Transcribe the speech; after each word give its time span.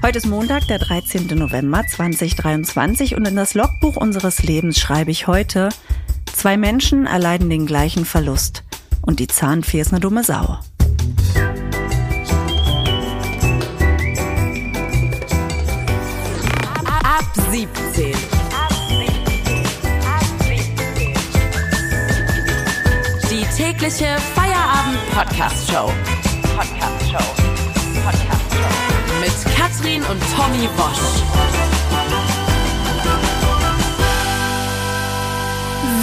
Heute 0.00 0.18
ist 0.18 0.26
Montag, 0.26 0.68
der 0.68 0.78
13. 0.78 1.26
November 1.36 1.84
2023 1.84 3.16
und 3.16 3.26
in 3.26 3.34
das 3.34 3.54
Logbuch 3.54 3.96
unseres 3.96 4.42
Lebens 4.44 4.78
schreibe 4.78 5.10
ich 5.10 5.26
heute, 5.26 5.70
zwei 6.32 6.56
Menschen 6.56 7.06
erleiden 7.06 7.50
den 7.50 7.66
gleichen 7.66 8.04
Verlust 8.04 8.62
und 9.02 9.18
die 9.18 9.26
Zahnfee 9.26 9.80
ist 9.80 9.92
eine 9.92 10.00
dumme 10.00 10.22
Sau. 10.22 10.60
Ab 17.02 17.24
17. 17.50 18.14
Die 23.30 23.44
tägliche 23.56 24.16
Feierabend-Podcast-Show. 24.36 25.92
Podcast-Show. 26.56 27.34
Podcast-Show. 28.04 28.67
Mit 29.20 29.32
Katrin 29.56 30.02
und 30.04 30.22
Tommy 30.36 30.68
Bosch. 30.76 31.22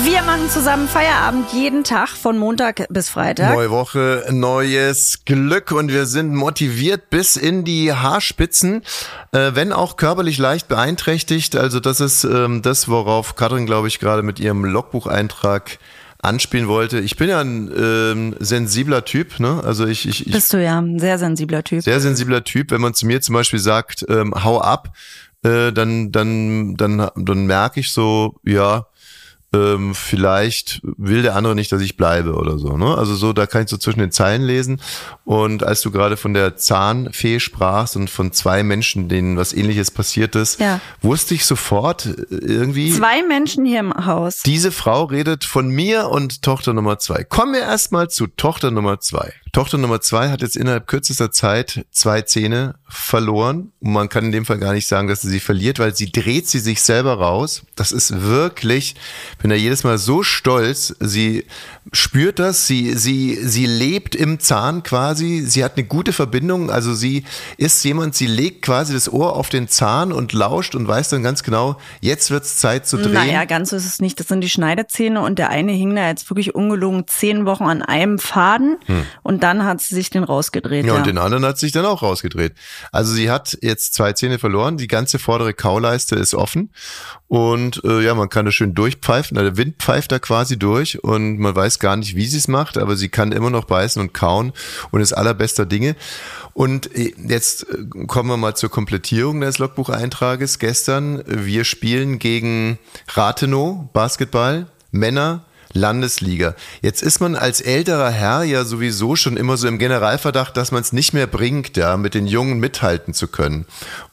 Wir 0.04 0.22
machen 0.22 0.50
zusammen 0.50 0.88
Feierabend 0.90 1.54
jeden 1.54 1.84
Tag 1.84 2.10
von 2.10 2.38
Montag 2.38 2.88
bis 2.90 3.10
Freitag. 3.10 3.54
Neue 3.54 3.72
Woche, 3.72 4.26
neues 4.32 5.22
Glück 5.26 5.72
und 5.72 5.92
wir 5.92 6.06
sind 6.06 6.36
motiviert 6.36 7.10
bis 7.10 7.38
in 7.38 7.64
die 7.64 7.94
Haarspitzen, 7.94 8.84
äh, 9.32 9.52
wenn 9.54 9.72
auch 9.72 9.96
körperlich 9.96 10.38
leicht 10.38 10.68
beeinträchtigt. 10.68 11.56
Also 11.56 11.80
das 11.80 12.02
ist 12.02 12.26
ähm, 12.26 12.62
das, 12.62 12.90
worauf 12.90 13.36
Katrin, 13.36 13.66
glaube 13.66 13.88
ich, 13.88 14.00
gerade 14.00 14.24
mit 14.24 14.40
ihrem 14.40 14.66
Logbucheintrag 14.66 15.80
anspielen 16.26 16.68
wollte. 16.68 17.00
Ich 17.00 17.16
bin 17.16 17.30
ja 17.30 17.40
ein 17.40 17.72
ähm, 17.78 18.36
sensibler 18.40 19.06
Typ, 19.06 19.40
ne? 19.40 19.62
Also 19.64 19.86
ich, 19.86 20.08
ich, 20.08 20.28
ich 20.28 20.34
Bist 20.34 20.54
du 20.54 20.64
ja 20.64 20.80
ein 20.80 21.00
sehr 21.00 21.18
sensibler 21.18 21.64
Typ. 21.64 21.84
sehr 21.84 22.00
sensibler 22.00 22.44
Typ. 22.44 22.72
Wenn 22.72 22.82
man 22.82 22.94
zu 22.94 23.06
mir 23.06 23.22
zum 23.22 23.34
Beispiel 23.34 23.60
sagt, 23.60 24.06
ähm, 24.10 24.34
hau 24.44 24.60
ab, 24.62 24.90
äh, 25.44 25.72
dann, 25.72 26.12
dann, 26.12 26.76
dann, 26.76 27.10
dann 27.16 27.46
merke 27.46 27.80
ich 27.80 27.94
so, 27.94 28.36
ja, 28.44 28.88
ähm, 29.56 29.96
vielleicht 29.96 30.82
will 30.84 31.22
der 31.22 31.36
andere 31.36 31.56
nicht, 31.56 31.72
dass 31.72 31.82
ich 31.82 31.96
bleibe 31.98 32.34
oder 32.34 32.58
so. 32.58 32.78
Ne? 32.78 32.98
Also 32.98 33.16
so, 33.16 33.32
da 33.34 33.46
kann 33.46 33.64
ich 33.64 33.70
so 33.70 33.78
zwischen 33.78 34.00
den 34.00 34.12
Zeilen 34.12 34.42
lesen. 34.44 34.82
Und 35.24 35.64
als 35.64 35.82
du 35.82 35.92
gerade 35.92 36.18
von 36.18 36.34
der 36.34 36.58
Zahnfee 36.58 37.40
sprachst 37.40 37.96
und 37.96 38.10
von 38.10 38.32
zwei 38.32 38.64
Menschen, 38.64 39.08
denen 39.10 39.38
was 39.38 39.54
ähnliches 39.54 39.92
passiert 39.92 40.36
ist, 40.36 40.60
Ja. 40.60 40.80
wusste 41.02 41.34
ich 41.34 41.46
sofort 41.46 42.06
äh, 42.06 42.12
irgendwie. 42.30 42.92
Zwei 42.92 43.24
Menschen 43.24 43.66
hier 43.66 43.80
im 43.80 44.06
Haus. 44.06 44.42
Diese 44.44 44.72
Frau 44.72 45.06
redet 45.06 45.44
von 45.46 45.70
mir 45.70 46.10
und 46.10 46.42
Tochter 46.42 46.74
Nummer 46.74 47.00
zwei. 47.00 47.24
Kommen 47.24 47.54
wir 47.54 47.62
erstmal 47.62 48.10
zu 48.10 48.28
Tochter 48.28 48.72
Nummer 48.72 49.00
zwei. 49.00 49.34
Tochter 49.56 49.78
Nummer 49.78 50.02
zwei 50.02 50.32
hat 50.32 50.42
jetzt 50.42 50.58
innerhalb 50.58 50.86
kürzester 50.86 51.32
Zeit 51.32 51.86
zwei 51.90 52.24
Zähne 52.24 52.76
verloren. 52.90 53.72
Und 53.80 53.94
man 53.94 54.10
kann 54.10 54.26
in 54.26 54.34
dem 54.34 54.46
Fall 54.46 54.58
gar 54.58 54.74
nicht 54.74 54.86
sagen, 54.86 55.08
dass 55.08 55.22
sie 55.22 55.30
sie 55.30 55.40
verliert, 55.40 55.80
weil 55.80 55.96
sie 55.96 56.12
dreht 56.12 56.46
sie 56.50 56.60
sich 56.60 56.82
selber 56.82 57.14
raus. 57.14 57.64
Das 57.78 57.94
ist 57.94 58.22
wirklich, 58.22 58.96
bin 59.42 59.50
da 59.50 59.56
jedes 59.56 59.86
Mal 59.86 59.98
so 59.98 60.24
stolz. 60.24 60.94
Sie 61.00 61.46
spürt 61.94 62.40
das, 62.40 62.68
sie, 62.68 62.98
sie, 62.98 63.36
sie 63.36 63.66
lebt 63.66 64.14
im 64.14 64.42
Zahn 64.42 64.84
quasi. 64.84 65.46
Sie 65.46 65.64
hat 65.64 65.78
eine 65.78 65.86
gute 65.86 66.12
Verbindung. 66.12 66.70
Also 66.70 66.94
sie 66.94 67.24
ist 67.56 67.82
jemand, 67.86 68.14
sie 68.14 68.28
legt 68.28 68.62
quasi 68.62 68.94
das 68.94 69.08
Ohr 69.08 69.38
auf 69.38 69.48
den 69.48 69.70
Zahn 69.70 70.12
und 70.12 70.34
lauscht 70.34 70.76
und 70.76 70.86
weiß 70.86 71.08
dann 71.08 71.24
ganz 71.24 71.44
genau, 71.44 71.78
jetzt 72.02 72.30
wird's 72.30 72.58
Zeit 72.58 72.88
zu 72.88 72.98
drehen. 72.98 73.14
Naja, 73.14 73.46
ganz 73.46 73.70
so 73.70 73.78
ist 73.78 73.86
es 73.86 74.02
nicht. 74.02 74.20
Das 74.20 74.28
sind 74.28 74.42
die 74.42 74.50
Schneidezähne 74.50 75.22
und 75.22 75.40
der 75.40 75.48
eine 75.48 75.72
hing 75.72 75.96
da 75.96 76.10
jetzt 76.10 76.30
wirklich 76.30 76.56
ungelogen 76.56 77.08
zehn 77.08 77.46
Wochen 77.46 77.64
an 77.64 77.82
einem 77.82 78.20
Faden 78.20 78.76
und 79.24 79.45
dann 79.46 79.64
hat 79.64 79.80
sie 79.80 79.94
sich 79.94 80.10
den 80.10 80.24
rausgedreht. 80.24 80.86
Ja, 80.86 80.94
Ja, 80.94 80.98
und 80.98 81.06
den 81.06 81.20
anderen 81.20 81.46
hat 81.46 81.60
sich 81.60 81.72
dann 81.72 81.86
auch 81.86 82.02
rausgedreht. 82.02 82.54
Also 82.92 83.14
sie 83.14 83.30
hat 83.30 83.56
jetzt 83.62 83.94
zwei 83.94 84.12
Zähne 84.14 84.40
verloren, 84.40 84.78
die 84.78 84.88
ganze 84.88 85.20
vordere 85.20 85.54
Kauleiste 85.54 86.16
ist 86.16 86.34
offen 86.34 86.72
und 87.28 87.84
äh, 87.84 88.02
ja, 88.02 88.16
man 88.16 88.30
kann 88.30 88.46
da 88.46 88.52
schön 88.52 88.74
durchpfeifen, 88.74 89.36
der 89.36 89.56
Wind 89.56 89.76
pfeift 89.78 90.12
da 90.12 90.18
quasi 90.18 90.58
durch 90.58 91.04
und 91.04 91.38
man 91.38 91.56
weiß 91.56 91.78
gar 91.78 91.96
nicht, 91.96 92.16
wie 92.16 92.26
sie 92.26 92.40
es 92.40 92.48
macht, 92.48 92.80
aber 92.80 92.96
sie 92.96 93.10
kann 93.10 93.32
immer 93.32 93.52
noch 93.52 93.66
beißen 93.66 94.02
und 94.02 94.16
kauen 94.16 94.52
und 94.90 95.02
ist 95.02 95.14
allerbester 95.14 95.68
Dinge. 95.68 95.96
Und 96.54 96.96
äh, 96.96 97.14
jetzt 97.28 97.68
äh, 97.70 98.06
kommen 98.08 98.30
wir 98.30 98.38
mal 98.38 98.56
zur 98.56 98.72
Komplettierung 98.72 99.42
des 99.42 99.60
Logbucheintrages. 99.60 100.58
Gestern, 100.58 101.22
wir 101.28 101.66
spielen 101.66 102.18
gegen 102.18 102.80
Rathenow 103.14 103.90
Basketball, 103.94 104.66
Männer, 104.90 105.46
Landesliga. 105.76 106.56
Jetzt 106.82 107.04
ist 107.04 107.20
man 107.20 107.36
als 107.36 107.62
älterer 107.62 108.10
Herr 108.10 108.44
ja 108.44 108.64
sowieso 108.64 109.16
schon 109.16 109.38
immer 109.38 109.58
so 109.58 109.68
im 109.68 109.78
Generalverdacht, 109.78 110.56
dass 110.58 110.72
man 110.72 110.82
es 110.82 110.94
nicht 110.94 111.14
mehr 111.14 111.28
bringt, 111.28 111.78
ja, 111.78 111.98
mit 111.98 112.14
den 112.14 112.28
Jungen 112.28 112.60
mithalten 112.60 113.14
zu 113.14 113.28
können. 113.28 113.66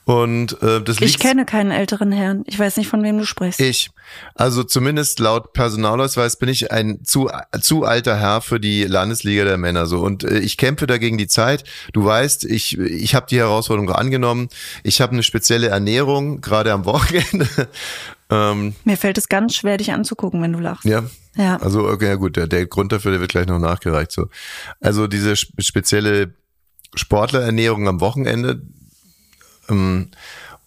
Und 0.05 0.61
äh, 0.63 0.83
das 0.83 1.01
Ich 1.01 1.21
kenne 1.21 1.45
keinen 1.45 1.71
älteren 1.71 2.11
Herrn. 2.11 2.43
Ich 2.47 2.59
weiß 2.59 2.77
nicht, 2.77 2.89
von 2.89 3.05
wem 3.05 3.19
du 3.19 3.25
sprichst. 3.25 3.61
ich. 3.61 3.91
Also 4.35 4.65
zumindest 4.65 5.21
laut 5.21 5.53
Personalausweis 5.53 6.37
bin 6.37 6.49
ich 6.49 6.73
ein 6.73 7.05
zu, 7.05 7.31
zu 7.61 7.85
alter 7.85 8.19
Herr 8.19 8.41
für 8.41 8.59
die 8.59 8.83
Landesliga 8.83 9.45
der 9.45 9.59
Männer 9.59 9.87
so 9.87 10.01
und 10.01 10.25
äh, 10.25 10.41
ich 10.41 10.57
kämpfe 10.57 10.89
dagegen 10.89 11.19
die 11.19 11.29
Zeit. 11.29 11.63
Du 11.93 12.05
weißt, 12.05 12.45
ich 12.45 12.77
ich 12.79 13.15
habe 13.15 13.27
die 13.31 13.39
Herausforderung 13.39 13.91
angenommen. 13.91 14.49
Ich 14.83 15.01
habe 15.01 15.13
eine 15.13 15.23
spezielle 15.23 15.69
Ernährung 15.69 16.41
gerade 16.41 16.73
am 16.73 16.85
Wochenende. 16.85 17.47
Ähm, 18.33 18.75
Mir 18.85 18.97
fällt 18.97 19.19
es 19.19 19.29
ganz 19.29 19.55
schwer, 19.55 19.77
dich 19.77 19.93
anzugucken, 19.93 20.41
wenn 20.43 20.53
du 20.53 20.59
lachst. 20.59 20.85
ja. 20.85 21.05
Ja. 21.35 21.57
Also 21.57 21.89
okay, 21.89 22.09
ja 22.09 22.15
gut, 22.17 22.37
der, 22.37 22.47
der 22.47 22.67
Grund 22.67 22.93
dafür, 22.93 23.11
der 23.13 23.21
wird 23.21 23.31
gleich 23.31 23.47
noch 23.47 23.59
nachgereicht 23.59 24.13
so. 24.13 24.29
Also 24.81 25.07
diese 25.07 25.33
sp- 25.33 25.57
spezielle 25.63 26.35
Sportlerernährung 26.95 27.89
am 27.89 28.01
Wochenende 28.03 28.61
ähm, 29.71 30.09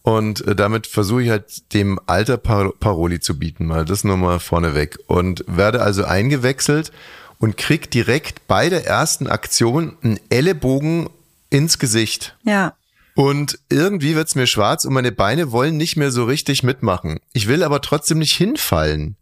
und 0.01 0.45
äh, 0.47 0.55
damit 0.55 0.87
versuche 0.87 1.21
ich 1.23 1.29
halt 1.29 1.73
dem 1.75 1.99
Alter 2.07 2.37
Par 2.37 2.71
Paroli 2.79 3.19
zu 3.19 3.37
bieten, 3.37 3.67
mal 3.67 3.85
das 3.85 4.03
nur 4.03 4.17
mal 4.17 4.39
vorneweg. 4.39 4.97
Und 5.07 5.43
werde 5.47 5.81
also 5.83 6.03
eingewechselt 6.03 6.91
und 7.37 7.57
krieg 7.57 7.91
direkt 7.91 8.47
bei 8.47 8.69
der 8.69 8.87
ersten 8.87 9.27
Aktion 9.27 9.97
einen 10.03 10.19
Ellenbogen 10.29 11.09
ins 11.51 11.77
Gesicht. 11.79 12.35
Ja. 12.43 12.73
Und 13.15 13.59
irgendwie 13.69 14.15
wird's 14.15 14.35
mir 14.35 14.45
schwarz 14.45 14.83
und 14.83 14.93
meine 14.93 15.13
Beine 15.13 15.51
wollen 15.51 15.77
nicht 15.77 15.95
mehr 15.95 16.11
so 16.11 16.25
richtig 16.25 16.63
mitmachen. 16.63 17.19
Ich 17.31 17.47
will 17.47 17.63
aber 17.63 17.81
trotzdem 17.81 18.19
nicht 18.19 18.35
hinfallen. 18.35 19.15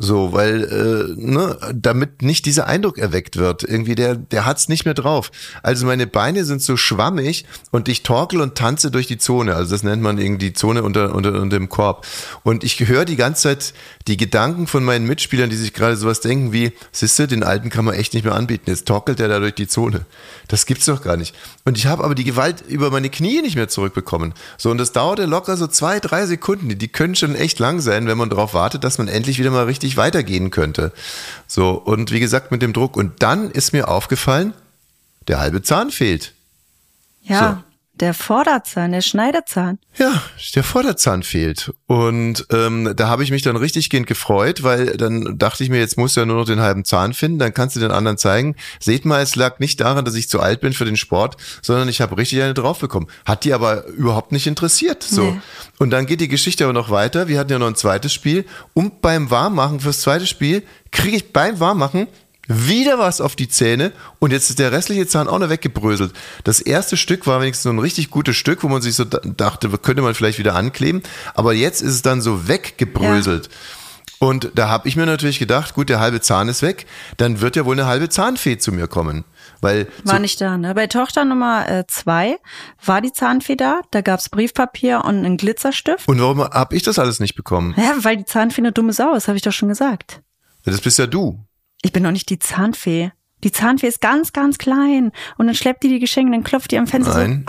So, 0.00 0.32
weil, 0.32 0.62
äh, 0.62 1.20
ne, 1.20 1.58
damit 1.74 2.22
nicht 2.22 2.46
dieser 2.46 2.68
Eindruck 2.68 2.98
erweckt 2.98 3.36
wird. 3.36 3.64
Irgendwie, 3.64 3.96
der, 3.96 4.14
der 4.14 4.46
hat's 4.46 4.68
nicht 4.68 4.84
mehr 4.84 4.94
drauf. 4.94 5.32
Also 5.64 5.86
meine 5.86 6.06
Beine 6.06 6.44
sind 6.44 6.62
so 6.62 6.76
schwammig 6.76 7.46
und 7.72 7.88
ich 7.88 8.04
torkel 8.04 8.40
und 8.40 8.54
tanze 8.54 8.92
durch 8.92 9.08
die 9.08 9.18
Zone. 9.18 9.56
Also 9.56 9.72
das 9.72 9.82
nennt 9.82 10.00
man 10.00 10.18
irgendwie 10.18 10.50
die 10.50 10.52
Zone 10.52 10.84
unter, 10.84 11.16
unter, 11.16 11.32
unter 11.40 11.58
dem 11.58 11.68
Korb. 11.68 12.06
Und 12.44 12.62
ich 12.62 12.78
höre 12.78 13.04
die 13.04 13.16
ganze 13.16 13.42
Zeit 13.42 13.74
die 14.06 14.16
Gedanken 14.16 14.68
von 14.68 14.84
meinen 14.84 15.04
Mitspielern, 15.04 15.50
die 15.50 15.56
sich 15.56 15.74
gerade 15.74 15.96
sowas 15.96 16.20
denken 16.20 16.52
wie, 16.52 16.72
siehste, 16.92 17.26
den 17.26 17.42
Alten 17.42 17.68
kann 17.68 17.84
man 17.84 17.94
echt 17.94 18.14
nicht 18.14 18.24
mehr 18.24 18.36
anbieten. 18.36 18.70
Jetzt 18.70 18.86
torkelt 18.86 19.18
er 19.18 19.26
da 19.26 19.40
durch 19.40 19.56
die 19.56 19.66
Zone. 19.66 20.06
Das 20.46 20.64
gibt's 20.64 20.86
doch 20.86 21.02
gar 21.02 21.16
nicht. 21.16 21.34
Und 21.64 21.76
ich 21.76 21.86
habe 21.86 22.04
aber 22.04 22.14
die 22.14 22.24
Gewalt 22.24 22.62
über 22.68 22.92
meine 22.92 23.10
Knie 23.10 23.42
nicht 23.42 23.56
mehr 23.56 23.68
zurückbekommen. 23.68 24.32
So, 24.58 24.70
und 24.70 24.78
das 24.78 24.92
dauerte 24.92 25.26
locker 25.26 25.56
so 25.56 25.66
zwei, 25.66 25.98
drei 25.98 26.24
Sekunden. 26.26 26.68
Die, 26.68 26.76
die 26.76 26.88
können 26.88 27.16
schon 27.16 27.34
echt 27.34 27.58
lang 27.58 27.80
sein, 27.80 28.06
wenn 28.06 28.16
man 28.16 28.30
darauf 28.30 28.54
wartet, 28.54 28.84
dass 28.84 28.98
man 28.98 29.08
endlich 29.08 29.40
wieder 29.40 29.50
mal 29.50 29.64
richtig 29.64 29.87
weitergehen 29.96 30.50
könnte. 30.50 30.92
So, 31.46 31.70
und 31.70 32.10
wie 32.10 32.20
gesagt, 32.20 32.50
mit 32.50 32.62
dem 32.62 32.72
Druck. 32.72 32.96
Und 32.96 33.22
dann 33.22 33.50
ist 33.50 33.72
mir 33.72 33.88
aufgefallen, 33.88 34.52
der 35.26 35.40
halbe 35.40 35.62
Zahn 35.62 35.90
fehlt. 35.90 36.34
Ja. 37.22 37.64
Der 38.00 38.14
Vorderzahn, 38.14 38.92
der 38.92 39.00
Schneidezahn. 39.00 39.80
Ja, 39.96 40.22
der 40.54 40.62
Vorderzahn 40.62 41.24
fehlt. 41.24 41.72
Und 41.86 42.46
ähm, 42.52 42.92
da 42.94 43.08
habe 43.08 43.24
ich 43.24 43.32
mich 43.32 43.42
dann 43.42 43.56
richtig 43.56 43.90
gehend 43.90 44.06
gefreut, 44.06 44.62
weil 44.62 44.96
dann 44.96 45.36
dachte 45.36 45.64
ich 45.64 45.70
mir, 45.70 45.80
jetzt 45.80 45.98
musst 45.98 46.14
du 46.14 46.20
ja 46.20 46.26
nur 46.26 46.36
noch 46.36 46.44
den 46.44 46.60
halben 46.60 46.84
Zahn 46.84 47.12
finden, 47.12 47.40
dann 47.40 47.52
kannst 47.52 47.74
du 47.74 47.80
den 47.80 47.90
anderen 47.90 48.16
zeigen. 48.16 48.54
Seht 48.78 49.04
mal, 49.04 49.20
es 49.20 49.34
lag 49.34 49.58
nicht 49.58 49.80
daran, 49.80 50.04
dass 50.04 50.14
ich 50.14 50.28
zu 50.28 50.38
alt 50.38 50.60
bin 50.60 50.74
für 50.74 50.84
den 50.84 50.96
Sport, 50.96 51.38
sondern 51.60 51.88
ich 51.88 52.00
habe 52.00 52.16
richtig 52.16 52.40
eine 52.40 52.54
drauf 52.54 52.78
bekommen. 52.78 53.08
Hat 53.24 53.42
die 53.42 53.52
aber 53.52 53.86
überhaupt 53.86 54.30
nicht 54.30 54.46
interessiert. 54.46 55.02
So. 55.02 55.32
Nee. 55.32 55.40
Und 55.80 55.90
dann 55.90 56.06
geht 56.06 56.20
die 56.20 56.28
Geschichte 56.28 56.64
aber 56.64 56.72
noch 56.72 56.90
weiter. 56.90 57.26
Wir 57.26 57.40
hatten 57.40 57.50
ja 57.50 57.58
noch 57.58 57.66
ein 57.66 57.74
zweites 57.74 58.12
Spiel. 58.12 58.44
Und 58.74 59.00
beim 59.00 59.30
Warmmachen 59.32 59.80
fürs 59.80 60.02
zweite 60.02 60.26
Spiel 60.26 60.62
kriege 60.92 61.16
ich 61.16 61.32
beim 61.32 61.58
Warmmachen 61.58 62.06
wieder 62.48 62.98
was 62.98 63.20
auf 63.20 63.36
die 63.36 63.48
Zähne 63.48 63.92
und 64.18 64.32
jetzt 64.32 64.48
ist 64.50 64.58
der 64.58 64.72
restliche 64.72 65.06
Zahn 65.06 65.28
auch 65.28 65.38
noch 65.38 65.50
weggebröselt. 65.50 66.12
Das 66.44 66.60
erste 66.60 66.96
Stück 66.96 67.26
war 67.26 67.40
wenigstens 67.40 67.64
so 67.64 67.70
ein 67.70 67.78
richtig 67.78 68.10
gutes 68.10 68.36
Stück, 68.36 68.62
wo 68.62 68.68
man 68.68 68.82
sich 68.82 68.94
so 68.94 69.04
da- 69.04 69.20
dachte, 69.24 69.68
könnte 69.78 70.02
man 70.02 70.14
vielleicht 70.14 70.38
wieder 70.38 70.54
ankleben, 70.54 71.02
aber 71.34 71.52
jetzt 71.52 71.82
ist 71.82 71.92
es 71.94 72.02
dann 72.02 72.20
so 72.22 72.48
weggebröselt. 72.48 73.48
Und 74.20 74.50
da 74.56 74.68
habe 74.68 74.88
ich 74.88 74.96
mir 74.96 75.06
natürlich 75.06 75.38
gedacht, 75.38 75.74
gut, 75.74 75.88
der 75.88 76.00
halbe 76.00 76.20
Zahn 76.20 76.48
ist 76.48 76.62
weg, 76.62 76.86
dann 77.18 77.40
wird 77.40 77.54
ja 77.54 77.64
wohl 77.64 77.74
eine 77.78 77.86
halbe 77.86 78.08
Zahnfee 78.08 78.58
zu 78.58 78.72
mir 78.72 78.88
kommen. 78.88 79.24
Weil 79.60 79.86
War 80.02 80.16
so, 80.16 80.20
nicht 80.20 80.40
da, 80.40 80.56
ne? 80.56 80.74
Bei 80.74 80.88
Tochter 80.88 81.24
Nummer 81.24 81.68
äh, 81.68 81.84
zwei 81.86 82.38
war 82.84 83.00
die 83.00 83.12
Zahnfee 83.12 83.54
da. 83.54 83.80
Da 83.92 84.00
gab's 84.00 84.28
Briefpapier 84.28 85.02
und 85.04 85.24
einen 85.24 85.36
Glitzerstift. 85.36 86.08
und 86.08 86.20
warum 86.20 86.40
habe 86.42 86.74
ich 86.74 86.82
das 86.82 86.98
alles 86.98 87.20
nicht 87.20 87.36
bekommen? 87.36 87.74
Ja, 87.76 87.94
weil 88.02 88.16
die 88.16 88.24
Zahnfee 88.24 88.60
eine 88.60 88.72
dumme 88.72 88.92
Sau 88.92 89.14
ist, 89.14 89.28
habe 89.28 89.36
ich 89.36 89.42
doch 89.42 89.52
schon 89.52 89.68
gesagt. 89.68 90.20
Das 90.64 90.80
bist 90.80 90.98
ja 90.98 91.06
du. 91.06 91.38
Ich 91.82 91.92
bin 91.92 92.02
doch 92.04 92.10
nicht 92.10 92.30
die 92.30 92.38
Zahnfee. 92.38 93.12
Die 93.44 93.52
Zahnfee 93.52 93.86
ist 93.86 94.00
ganz, 94.00 94.32
ganz 94.32 94.58
klein. 94.58 95.12
Und 95.36 95.46
dann 95.46 95.54
schleppt 95.54 95.84
die 95.84 95.88
die 95.88 96.00
Geschenke, 96.00 96.32
dann 96.32 96.44
klopft 96.44 96.72
die 96.72 96.78
am 96.78 96.86
Fenster 96.86 97.14
Nein. 97.14 97.46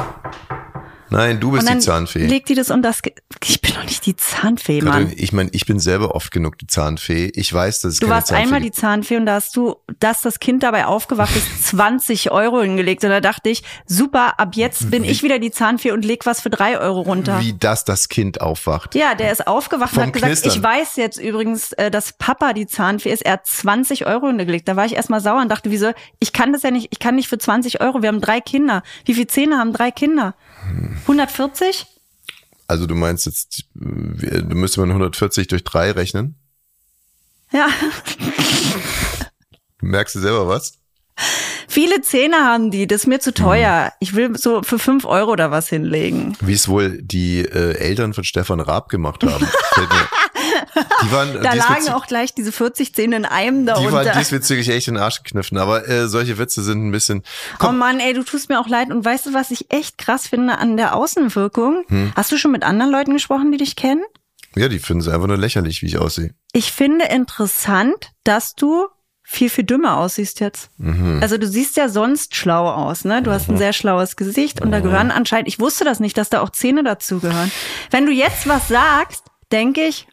Nein, 1.12 1.40
du 1.40 1.52
bist 1.52 1.68
die 1.70 1.80
Zahnfee. 1.80 2.26
legt 2.28 2.50
die 2.50 2.56
das 2.56 2.70
und 2.70 2.82
das. 2.84 3.02
Ge- 3.02 3.14
Ich 3.46 3.62
bin 3.62 3.74
doch 3.74 3.84
nicht 3.84 4.06
die 4.06 4.16
Zahnfee, 4.16 4.80
Katrin, 4.80 5.04
Mann. 5.06 5.14
ich 5.16 5.34
meine, 5.34 5.50
ich 5.54 5.66
bin 5.66 5.80
selber 5.80 6.14
oft 6.16 6.32
genug 6.32 6.58
die 6.58 6.68
Zahnfee. 6.68 7.32
Ich 7.34 7.52
weiß, 7.54 7.82
dass 7.82 7.94
es 7.94 8.00
Du 8.00 8.10
warst 8.10 8.28
Zahnfee 8.28 8.44
einmal 8.44 8.62
die. 8.62 8.72
Zahnfee 8.72 9.18
und 9.18 9.26
da 9.26 9.34
hast 9.36 9.56
du, 9.56 9.76
dass 10.00 10.22
das 10.22 10.40
Kind 10.40 10.64
dabei 10.64 10.86
aufgewacht 10.86 11.36
ist, 11.36 11.66
20 11.68 12.32
Euro 12.32 12.62
hingelegt. 12.62 13.04
Und 13.04 13.10
da 13.10 13.22
dachte 13.22 13.50
ich, 13.50 13.64
super, 13.86 14.40
ab 14.40 14.52
jetzt 14.56 14.92
bin 14.92 15.04
ich 15.04 15.24
wieder 15.24 15.40
die 15.40 15.52
Zahnfee 15.52 15.92
und 15.92 16.06
leg 16.06 16.26
was 16.26 16.42
für 16.42 16.50
drei 16.50 16.78
Euro 16.80 17.02
runter. 17.02 17.40
Wie 17.42 17.54
das 17.58 17.86
das 17.86 18.10
Kind 18.10 18.42
aufwacht. 18.42 18.94
Ja, 18.96 19.16
der 19.16 19.32
ist 19.32 19.48
aufgewacht 19.48 19.94
Vom 19.94 20.04
und 20.04 20.08
hat 20.08 20.14
gesagt, 20.14 20.32
Knistern. 20.44 20.52
ich 20.54 20.64
weiß 20.64 20.96
jetzt 20.98 21.18
übrigens, 21.20 21.74
äh, 21.74 21.90
dass 21.92 22.14
Papa 22.14 22.54
die 22.54 22.68
Zahnfee 22.68 23.12
ist. 23.12 23.24
Er 23.26 23.34
hat 23.34 23.48
20 23.48 24.06
Euro 24.06 24.28
hingelegt. 24.28 24.68
Da 24.68 24.76
war 24.76 24.86
ich 24.86 24.96
erstmal 24.96 25.22
sauer 25.22 25.42
und 25.42 25.50
dachte, 25.50 25.72
wieso, 25.72 25.92
ich 26.20 26.34
kann 26.34 26.54
das 26.54 26.62
ja 26.64 26.72
nicht, 26.72 26.90
ich 26.92 27.00
kann 27.00 27.16
nicht 27.16 27.28
für 27.30 27.38
20 27.38 27.82
Euro, 27.82 28.02
wir 28.02 28.10
haben 28.10 28.22
drei 28.22 28.42
Kinder. 28.42 28.84
Wie 29.06 29.14
viele 29.16 29.28
Zähne 29.28 29.58
haben 29.58 29.74
drei 29.74 29.92
Kinder? 29.92 30.36
140? 31.04 31.86
Also 32.68 32.86
du 32.86 32.96
meinst 32.96 33.25
jetzt, 33.25 33.63
du 33.74 34.56
müsste 34.56 34.80
man 34.81 34.90
140 34.90 35.48
durch 35.48 35.63
drei 35.63 35.92
rechnen? 35.92 36.36
Ja. 37.51 37.68
Merkst 39.81 40.16
du 40.16 40.19
selber 40.19 40.48
was? 40.48 40.74
Viele 41.68 42.01
Zähne 42.01 42.38
haben 42.38 42.72
die, 42.72 42.88
das 42.88 43.01
ist 43.01 43.07
mir 43.07 43.19
zu 43.19 43.34
teuer. 43.34 43.94
Ich 44.00 44.16
will 44.16 44.38
so 44.38 44.63
für 44.63 44.80
5 44.80 45.06
Euro 45.06 45.36
da 45.36 45.51
was 45.51 45.69
hinlegen. 45.69 46.36
Wie 46.42 46.54
es 46.54 46.68
wohl 46.68 47.02
die 47.02 47.40
äh, 47.42 47.75
Eltern 47.78 48.13
von 48.13 48.24
Stefan 48.24 48.60
Raab 48.60 48.90
gemacht 48.90 49.24
haben. 49.24 49.48
Fällt 49.74 49.90
mir- 49.90 50.07
die 51.04 51.12
waren, 51.12 51.42
Da 51.42 51.54
lagen 51.54 51.89
auch 51.89 52.07
gleich 52.07 52.33
diese 52.33 52.51
40 52.51 52.94
Zähne 52.94 53.18
in 53.18 53.25
einem 53.25 53.66
da 53.66 53.80
die 53.80 53.92
waren 53.92 54.18
diesbezüglich 54.18 54.69
echt 54.69 54.88
in 54.88 54.95
den 54.95 55.04
Arsch 55.04 55.24
gekniffen. 55.24 55.57
Aber 55.57 55.88
äh, 55.88 56.07
solche 56.07 56.38
Witze 56.38 56.63
sind 56.63 56.88
ein 56.88 56.92
bisschen. 56.92 57.19
Oh 57.19 57.56
Komm, 57.60 57.77
Mann, 57.77 58.00
ey, 58.00 58.13
du 58.13 58.24
tust 58.24 58.50
mir 58.50 58.60
auch 58.60 58.68
leid. 58.68 58.92
Und 58.92 59.04
weißt 59.06 59.27
du, 59.27 59.33
was 59.33 59.51
ich 59.51 59.71
echt 59.71 59.98
krass 59.98 60.27
finde 60.27 60.57
an 60.57 60.77
der 60.77 60.95
Außenwirkung? 60.95 61.86
Hm. 61.88 62.13
Hast 62.16 62.31
du 62.31 62.38
schon 62.38 62.51
mit 62.51 62.63
anderen 62.63 62.92
Leuten 62.92 63.13
gesprochen, 63.13 63.51
die 63.51 63.57
dich 63.57 63.75
kennen? 63.75 64.04
ja, 64.56 64.68
die 64.68 64.80
finden 64.80 65.01
es 65.01 65.07
einfach 65.07 65.27
nur 65.27 65.38
lächerlich, 65.38 65.81
wie 65.81 65.88
ich 65.88 65.98
aussehe. 65.98 66.33
Ich 66.54 66.71
finde 66.71 67.06
interessant, 67.06 68.12
dass 68.24 68.56
du 68.56 68.88
viel, 69.24 69.50
viel 69.50 69.63
dümmer 69.63 69.98
aussiehst 69.98 70.39
jetzt. 70.39 70.71
Mhm. 70.77 71.19
Also 71.21 71.38
du 71.38 71.48
siehst 71.48 71.77
ja 71.77 71.88
sonst 71.88 72.36
schlau 72.36 72.68
aus, 72.68 73.06
ne? 73.06 73.21
Du 73.21 73.31
hast 73.31 73.48
ein 73.48 73.60
sehr 73.60 73.74
schlaues 73.74 74.16
Gesicht 74.16 74.60
und 74.60 74.71
da 74.71 74.80
gehören 74.80 75.12
anscheinend, 75.12 75.48
ich 75.48 75.60
wusste 75.60 75.86
das 75.86 76.00
nicht, 76.00 76.18
dass 76.18 76.30
da 76.30 76.42
auch 76.42 76.50
Zähne 76.50 76.83
dazugehören. 76.83 77.51
Wenn 77.92 78.07
du 78.07 78.12
jetzt 78.12 78.48
was 78.48 78.68
sagst, 78.69 79.25
denke 79.51 79.81
ich, 79.81 80.07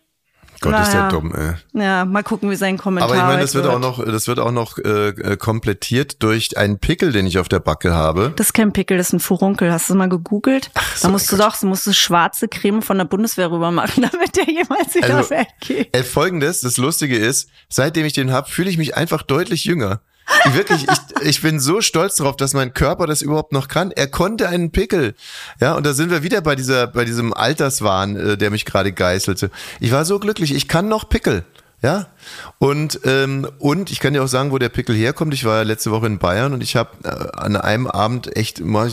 Gott, 0.61 0.73
ist 0.75 0.93
Naja. 0.95 1.09
der 1.09 1.09
dumm, 1.11 1.35
ey. 1.35 1.55
ja, 1.83 2.05
mal 2.05 2.23
gucken, 2.23 2.51
wie 2.51 2.57
sein 2.57 2.79
Kommentar 2.79 3.11
Aber 3.11 3.19
ich 3.19 3.25
meine, 3.25 3.43
das 3.43 3.55
wird 3.55 3.67
auch 3.67 3.79
noch, 3.79 4.05
das 4.05 4.27
wird 4.29 4.39
auch 4.39 4.51
noch 4.53 4.79
äh, 4.79 5.09
äh, 5.09 5.37
komplettiert 5.37 6.23
durch 6.23 6.57
einen 6.57 6.79
Pickel, 6.79 7.13
den 7.13 7.27
ich 7.27 7.39
auf 7.39 7.49
der 7.49 7.61
Backe 7.61 7.93
habe. 7.95 8.33
Das 8.37 8.49
ist 8.49 8.53
kein 8.53 8.73
Pickel, 8.73 8.97
das 8.97 9.09
ist 9.09 9.13
ein 9.15 9.21
Furunkel. 9.21 9.73
Hast 9.73 9.91
du 9.91 9.95
mal 9.95 10.09
gegoogelt? 10.09 10.71
so 10.95 11.09
da 11.09 11.13
musst 11.13 11.31
du 11.31 11.37
doch, 11.37 11.57
du 11.59 11.67
musst 11.67 11.87
du 11.87 11.93
schwarze 11.93 12.49
Creme 12.49 12.83
von 12.83 12.99
der 12.99 13.05
Bundeswehr 13.05 13.51
rüber 13.51 13.71
machen, 13.71 14.03
damit 14.11 14.37
der 14.37 14.45
jemals 14.49 14.95
wieder 14.95 15.17
Also, 15.17 15.31
weggeht. 15.31 15.97
Äh, 15.97 16.03
Folgendes, 16.03 16.61
das 16.61 16.77
Lustige 16.77 17.17
ist, 17.17 17.49
seitdem 17.69 18.07
ich 18.07 18.13
den 18.13 18.33
hab, 18.33 18.49
fühle 18.51 18.71
ich 18.71 18.79
mich 18.79 18.97
einfach 18.97 19.23
deutlich 19.23 19.65
jünger. 19.65 20.01
Ich 20.47 20.55
wirklich, 20.55 20.87
ich, 20.89 21.27
ich 21.27 21.43
bin 21.43 21.61
so 21.61 21.81
stolz 21.81 22.17
darauf, 22.17 22.37
dass 22.37 22.53
mein 22.53 22.75
Körper 22.75 23.07
das 23.07 23.23
überhaupt 23.23 23.53
noch 23.53 23.69
kann. 23.69 23.91
Er 23.93 24.09
konnte 24.09 24.49
einen 24.49 24.73
Pickel. 24.73 25.15
Ja, 25.61 25.75
und 25.75 25.87
da 25.87 25.95
sind 25.95 26.11
wir 26.11 26.23
wieder 26.23 26.41
bei 26.41 26.57
dieser, 26.57 26.87
bei 26.87 27.05
diesem 27.05 27.33
Alterswahn, 27.33 28.17
äh, 28.17 28.37
der 28.37 28.51
mich 28.51 28.65
gerade 28.65 28.93
geißelte. 28.93 29.51
Ich 29.81 29.93
war 29.93 30.05
so 30.05 30.19
glücklich, 30.19 30.55
ich 30.55 30.69
kann 30.69 30.89
noch 30.89 31.09
Pickel. 31.09 31.45
Ja, 31.83 32.07
und 32.59 33.01
ähm, 33.05 33.47
und 33.59 33.91
ich 33.93 34.01
kann 34.01 34.15
dir 34.15 34.25
auch 34.25 34.29
sagen, 34.29 34.51
wo 34.51 34.57
der 34.59 34.71
Pickel 34.71 34.97
herkommt. 34.97 35.35
Ich 35.35 35.45
war 35.45 35.59
ja 35.59 35.63
letzte 35.63 35.91
Woche 35.91 36.07
in 36.07 36.19
Bayern 36.19 36.55
und 36.55 36.63
ich 36.63 36.75
habe 36.75 36.89
äh, 37.05 37.09
an 37.39 37.55
einem 37.55 37.87
Abend 37.87 38.35
echt 38.35 38.61
mal, 38.61 38.91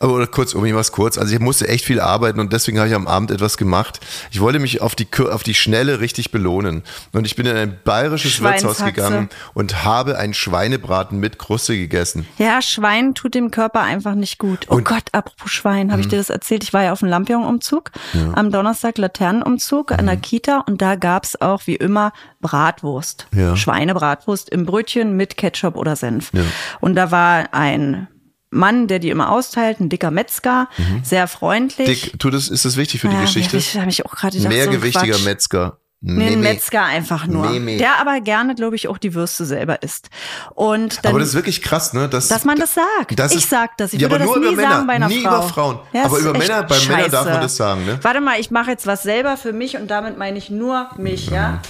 oder 0.00 0.26
kurz, 0.26 0.52
um 0.52 0.68
mach's 0.72 0.90
kurz, 0.90 1.16
also 1.16 1.32
ich 1.32 1.38
musste 1.40 1.68
echt 1.68 1.84
viel 1.84 2.00
arbeiten 2.00 2.40
und 2.40 2.52
deswegen 2.52 2.78
habe 2.78 2.88
ich 2.88 2.94
am 2.94 3.06
Abend 3.06 3.30
etwas 3.30 3.56
gemacht. 3.56 4.00
Ich 4.32 4.40
wollte 4.40 4.58
mich 4.58 4.82
auf 4.82 4.96
die 4.96 5.06
auf 5.30 5.44
die 5.44 5.54
Schnelle 5.54 6.00
richtig 6.00 6.32
belohnen 6.32 6.82
und 7.12 7.24
ich 7.24 7.36
bin 7.36 7.46
in 7.46 7.56
ein 7.56 7.78
bayerisches 7.84 8.42
Wirtshaus 8.42 8.84
gegangen 8.84 9.30
und 9.54 9.84
habe 9.84 10.18
einen 10.18 10.34
Schweinebraten 10.34 11.20
mit 11.20 11.38
Kruste 11.38 11.76
gegessen. 11.76 12.26
Ja, 12.38 12.60
Schwein 12.60 13.14
tut 13.14 13.34
dem 13.36 13.52
Körper 13.52 13.80
einfach 13.82 14.16
nicht 14.16 14.38
gut. 14.38 14.66
Oh 14.68 14.74
Und- 14.76 14.84
Gott, 14.84 15.04
apropos 15.12 15.52
Schwein, 15.52 15.86
Mhm. 15.86 15.92
habe 15.92 16.00
ich 16.02 16.08
dir 16.08 16.18
das 16.18 16.30
erzählt? 16.30 16.64
Ich 16.64 16.72
war 16.74 16.82
ja 16.82 16.92
auf 16.92 16.98
dem 16.98 17.08
Lampion-Umzug, 17.08 17.92
am 18.34 18.50
Donnerstag 18.50 18.98
Laternenumzug 18.98 19.92
an 19.92 20.02
Mhm. 20.02 20.06
der 20.08 20.16
Kita 20.16 20.64
und 20.66 20.82
da 20.82 20.96
gab's 20.96 21.40
auch 21.40 21.62
wie 21.66 21.76
immer 21.76 22.12
Bratwurst. 22.40 23.26
Ja. 23.34 23.56
Schweinebratwurst 23.56 24.50
im 24.50 24.66
Brötchen 24.66 25.16
mit 25.16 25.36
Ketchup 25.36 25.76
oder 25.76 25.96
Senf. 25.96 26.30
Ja. 26.32 26.42
Und 26.80 26.94
da 26.94 27.10
war 27.10 27.48
ein 27.52 28.08
Mann, 28.50 28.86
der 28.86 28.98
die 29.00 29.10
immer 29.10 29.30
austeilt, 29.32 29.80
ein 29.80 29.88
dicker 29.88 30.10
Metzger, 30.10 30.68
sehr 31.02 31.26
freundlich. 31.26 31.88
Mhm. 31.88 32.10
Dick, 32.10 32.18
tu 32.20 32.30
das, 32.30 32.48
ist 32.48 32.64
das 32.64 32.76
wichtig 32.76 33.00
für 33.00 33.08
die 33.08 33.14
Ja, 33.16 33.22
Geschichte? 33.22 33.58
Ja, 33.58 33.80
habe 33.80 33.90
ich 33.90 34.06
auch 34.06 34.14
gerade 34.14 34.36
gedacht. 34.36 34.52
so 34.52 34.56
Mehrgewichtiger 34.58 35.14
Quatsch. 35.14 35.24
Metzger. 35.24 35.78
Nee, 36.06 36.32
ein. 36.34 36.40
Metzger 36.40 36.84
einfach 36.84 37.26
nur. 37.26 37.48
Meme. 37.48 37.78
Der 37.78 37.98
aber 37.98 38.20
gerne, 38.20 38.54
glaube 38.54 38.76
ich, 38.76 38.88
auch 38.88 38.98
die 38.98 39.14
Würste 39.14 39.46
selber 39.46 39.82
isst. 39.82 40.10
Und 40.54 41.02
dann, 41.02 41.12
Aber 41.12 41.18
das 41.18 41.30
ist 41.30 41.34
wirklich 41.34 41.62
krass, 41.62 41.94
ne? 41.94 42.10
Dass, 42.10 42.28
dass 42.28 42.44
man 42.44 42.58
das 42.58 42.74
sagt. 42.74 43.18
Das 43.18 43.34
ich 43.34 43.46
sag 43.46 43.78
das. 43.78 43.94
Ich 43.94 44.00
ja, 44.02 44.10
würde 44.10 44.24
aber 44.24 44.34
das 44.34 44.36
nur 44.36 44.44
nie 44.44 44.52
über 44.52 44.62
Männer, 44.62 44.74
sagen 44.74 44.86
bei 44.86 44.92
einer 44.92 45.08
nie 45.08 45.22
Frau. 45.22 45.38
über 45.38 45.42
Frauen. 45.48 45.78
Ja, 45.94 46.04
aber 46.04 46.18
über 46.18 46.32
Männer, 46.36 46.62
bei 46.64 46.78
Männern 46.88 47.10
darf 47.10 47.24
man 47.24 47.40
das 47.40 47.56
sagen, 47.56 47.86
ne? 47.86 47.98
Warte 48.02 48.20
mal, 48.20 48.38
ich 48.38 48.50
mache 48.50 48.70
jetzt 48.70 48.86
was 48.86 49.02
selber 49.02 49.38
für 49.38 49.54
mich 49.54 49.76
und 49.78 49.88
damit 49.90 50.18
meine 50.18 50.36
ich 50.36 50.50
nur 50.50 50.90
mich, 50.98 51.30
ja? 51.30 51.62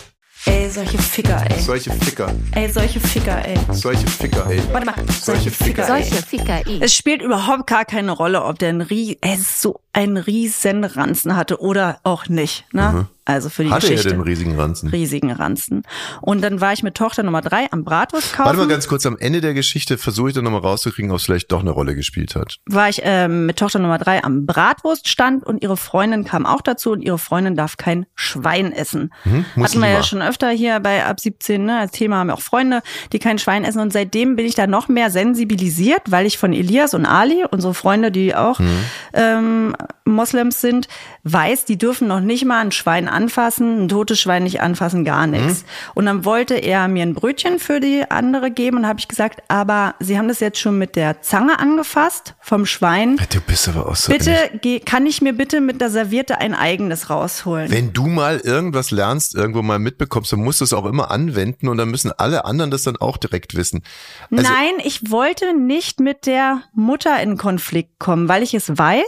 Ey, 0.47 0.69
solche 0.69 0.99
Ficker, 0.99 1.43
ey. 1.51 1.59
Solche 1.61 1.91
Ficker, 1.91 2.31
Ey, 2.53 2.71
solche 2.71 3.01
Ficker, 3.01 3.43
ey. 3.47 3.57
solche 3.73 4.07
Ficker, 4.07 4.47
ey. 4.51 4.61
Warte 4.73 4.87
mal, 4.87 4.95
solche 5.09 5.51
Ficker, 5.51 5.83
ey. 5.83 6.05
Solche 6.05 6.23
Ficker, 6.23 6.67
i. 6.67 6.81
Es 6.83 6.95
spielt 6.95 7.23
überhaupt 7.23 7.67
gar 7.67 7.85
keine 7.87 8.13
Rolle, 8.13 8.45
ob 8.45 8.59
der 8.59 8.69
ein 8.69 8.83
Rie 8.83 9.17
es 9.23 9.41
ist 9.41 9.63
so 9.63 9.81
einen 9.95 10.19
riesen 10.19 10.85
Ranzen 10.85 11.35
hatte 11.37 11.61
oder 11.61 11.99
auch 12.03 12.29
nicht. 12.29 12.67
Ne? 12.73 13.09
Also 13.27 13.49
für 13.49 13.65
die 13.65 13.71
Hatte 13.71 13.87
er 13.87 13.93
Geschichte. 13.93 14.11
den 14.11 14.21
riesigen 14.21 14.55
Ranzen? 14.59 14.91
riesigen 14.91 15.31
Ranzen. 15.33 15.83
Und 16.21 16.43
dann 16.43 16.61
war 16.61 16.73
ich 16.75 16.83
mit 16.83 16.95
Tochter 16.95 17.23
Nummer 17.23 17.41
drei 17.41 17.71
am 17.73 17.83
Bratwurst 17.85 18.33
kaufen. 18.35 18.47
Warte 18.47 18.59
mal 18.59 18.69
ganz 18.69 18.87
kurz, 18.87 19.07
am 19.07 19.17
Ende 19.19 19.41
der 19.41 19.55
Geschichte 19.55 19.97
versuche 19.97 20.29
ich 20.29 20.35
dann 20.35 20.45
nochmal 20.45 20.61
rauszukriegen, 20.61 21.11
ob 21.11 21.17
es 21.19 21.25
vielleicht 21.25 21.51
doch 21.51 21.61
eine 21.61 21.71
Rolle 21.71 21.95
gespielt 21.95 22.35
hat. 22.35 22.59
war 22.67 22.89
ich 22.89 23.01
ähm, 23.03 23.47
mit 23.47 23.59
Tochter 23.59 23.79
Nummer 23.79 23.99
drei 23.99 24.23
am 24.23 24.45
Bratwurststand 24.45 25.45
und 25.45 25.63
ihre 25.63 25.77
Freundin 25.77 26.25
kam 26.25 26.45
auch 26.47 26.61
dazu 26.61 26.91
und 26.93 27.01
ihre 27.03 27.19
Freundin 27.19 27.55
darf 27.57 27.77
kein 27.77 28.07
Schwein 28.15 28.73
essen. 28.73 29.13
Mhm, 29.25 29.45
Hatten 29.63 29.81
wir 29.81 29.89
ja 29.89 30.03
schon 30.03 30.21
öfter 30.23 30.51
hier 30.51 30.81
bei 30.81 31.05
ab 31.07 31.19
17, 31.21 31.65
ne? 31.65 31.79
Als 31.79 31.93
Thema 31.93 32.17
haben 32.19 32.27
wir 32.29 32.35
auch 32.35 32.43
Freunde, 32.43 32.83
die 33.13 33.19
kein 33.19 33.39
Schwein 33.39 33.65
essen 33.65 33.81
und 33.81 33.93
seitdem 33.93 34.37
bin 34.37 34.45
ich 34.47 34.55
da 34.55 34.67
noch 34.67 34.89
mehr 34.89 35.11
sensibilisiert, 35.11 36.03
weil 36.09 36.27
ich 36.27 36.37
von 36.39 36.53
Elias 36.53 36.93
und 36.95 37.07
Ali, 37.07 37.45
unsere 37.51 37.75
Freunde, 37.75 38.11
die 38.11 38.35
auch 38.35 38.59
Mhm. 38.59 38.85
Ähm, 39.15 39.75
Moslems 40.05 40.61
sind, 40.61 40.89
weiß, 41.23 41.65
die 41.65 41.79
dürfen 41.79 42.09
noch 42.09 42.21
nicht 42.21 42.45
mal 42.45 42.61
ein 42.61 42.73
Schwein 42.73 43.09
anfassen, 43.09 43.85
ein 43.85 43.89
totes 43.89 44.21
Schwein 44.21 44.45
nicht 44.45 44.61
anfassen, 44.61 45.05
gar 45.05 45.27
nichts. 45.27 45.63
Mhm. 45.63 45.69
Und 45.95 46.07
dann 46.07 46.25
wollte 46.25 46.55
er 46.55 46.89
mir 46.89 47.03
ein 47.03 47.15
Brötchen 47.15 47.59
für 47.59 47.81
die 47.81 48.05
andere 48.11 48.51
geben 48.51 48.79
und 48.79 48.87
habe 48.87 48.99
ich 48.99 49.09
gesagt, 49.09 49.43
aber 49.49 49.95
Sie 50.01 50.19
haben 50.19 50.29
das 50.29 50.41
jetzt 50.41 50.59
schon 50.59 50.79
mit 50.79 50.97
der 50.97 51.23
Zange 51.23 51.59
angefasst 51.59 52.35
vom 52.41 52.67
Schwein. 52.67 53.19
Du 53.31 53.41
bist 53.41 53.69
aber 53.69 53.89
auch 53.89 53.97
so. 53.97 54.13
Bitte, 54.13 54.51
geh, 54.61 54.81
kann 54.81 55.07
ich 55.07 55.23
mir 55.23 55.33
bitte 55.33 55.61
mit 55.61 55.81
der 55.81 55.91
Serviette 55.91 56.39
ein 56.39 56.55
eigenes 56.55 57.09
rausholen? 57.09 57.71
Wenn 57.71 57.93
du 57.93 58.07
mal 58.07 58.41
irgendwas 58.41 58.91
lernst, 58.91 59.35
irgendwo 59.35 59.63
mal 59.63 59.79
mitbekommst, 59.79 60.33
dann 60.33 60.41
musst 60.41 60.61
du 60.61 60.65
es 60.65 60.73
auch 60.73 60.85
immer 60.85 61.11
anwenden 61.11 61.69
und 61.69 61.79
dann 61.79 61.91
müssen 61.91 62.13
alle 62.13 62.45
anderen 62.45 62.71
das 62.71 62.83
dann 62.83 62.97
auch 62.97 63.17
direkt 63.17 63.55
wissen. 63.57 63.83
Also, 64.31 64.51
Nein, 64.51 64.73
ich 64.85 65.11
wollte 65.11 65.57
nicht 65.57 66.01
mit 66.01 66.27
der 66.27 66.63
Mutter 66.75 67.21
in 67.23 67.39
Konflikt 67.39 67.99
kommen, 67.99 68.29
weil 68.29 68.43
ich 68.43 68.55
es 68.55 68.77
weiß. 68.77 69.04